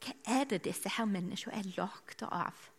hva 0.03 0.13
er 0.39 0.43
det 0.49 0.63
disse 0.65 0.89
her 0.89 1.07
menneskene 1.07 1.59
er 1.59 1.73
lagd 1.77 2.23
av? 2.27 2.69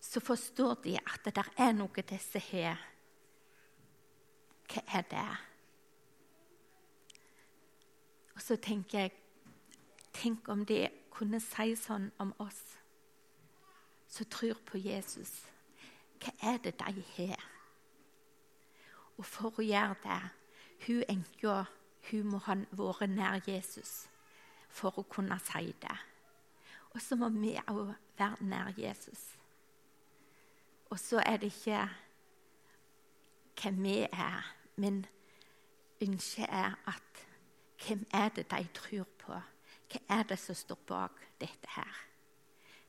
Så 0.00 0.20
forstår 0.20 0.80
de 0.84 0.96
at 0.98 1.24
det 1.24 1.44
er 1.56 1.72
noe 1.76 2.08
disse 2.08 2.40
har 2.50 2.80
hva 4.70 4.82
er 4.94 5.06
det? 5.10 5.30
Og 8.34 8.42
så 8.42 8.56
tenker 8.56 8.98
jeg 8.98 9.16
Tenk 10.10 10.48
om 10.50 10.64
de 10.66 10.88
kunne 11.14 11.38
si 11.38 11.76
sånn 11.78 12.08
om 12.18 12.32
oss 12.42 12.58
som 14.10 14.26
tror 14.26 14.58
på 14.66 14.80
Jesus. 14.82 15.30
Hva 16.18 16.32
er 16.50 16.58
det 16.64 16.72
de 16.80 17.04
har? 17.14 17.44
Og 19.14 19.22
for 19.24 19.54
å 19.54 19.64
gjøre 19.64 19.94
det 20.02 20.20
Hun 20.86 21.04
enka 21.12 21.64
hun 22.10 22.30
må 22.32 22.40
ha 22.46 22.56
vært 22.72 23.10
nær 23.12 23.38
Jesus 23.46 24.08
for 24.70 24.98
å 24.98 25.06
kunne 25.10 25.38
si 25.44 25.74
det. 25.82 25.96
Og 26.94 27.02
så 27.02 27.16
må 27.18 27.28
vi 27.34 27.56
òg 27.70 27.92
være 28.18 28.46
nær 28.46 28.72
Jesus. 28.78 29.26
Og 30.90 30.98
så 30.98 31.22
er 31.26 31.36
det 31.38 31.52
ikke 31.52 31.84
hvem 33.60 33.82
vi 33.84 33.98
er 34.08 34.56
men 34.80 35.06
ønsket 36.02 36.46
er 36.48 36.74
at 36.88 37.26
hvem 37.86 38.06
er 38.12 38.28
det 38.28 38.50
de 38.50 38.68
tror 38.74 39.08
på? 39.18 39.40
Hva 39.90 40.00
er 40.08 40.22
det 40.22 40.38
som 40.38 40.54
står 40.54 40.78
bak 40.86 41.20
dette 41.40 41.68
her? 41.74 41.96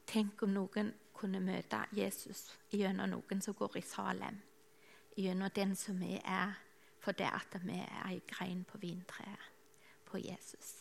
Tenk 0.08 0.44
om 0.44 0.54
noen 0.56 0.94
kunne 1.14 1.42
møte 1.44 1.82
Jesus 1.96 2.48
gjennom 2.72 3.12
noen 3.12 3.42
som 3.44 3.56
går 3.58 3.78
i 3.78 3.84
Salem, 3.86 4.40
gjennom 5.18 5.52
den 5.56 5.76
som 5.76 6.00
vi 6.00 6.16
er, 6.24 6.54
for 7.00 7.18
det 7.18 7.28
at 7.28 7.58
vi 7.64 7.80
er 7.82 8.08
ei 8.08 8.22
grein 8.30 8.64
på 8.64 8.78
vintreet 8.78 9.52
på 10.06 10.22
Jesus. 10.22 10.81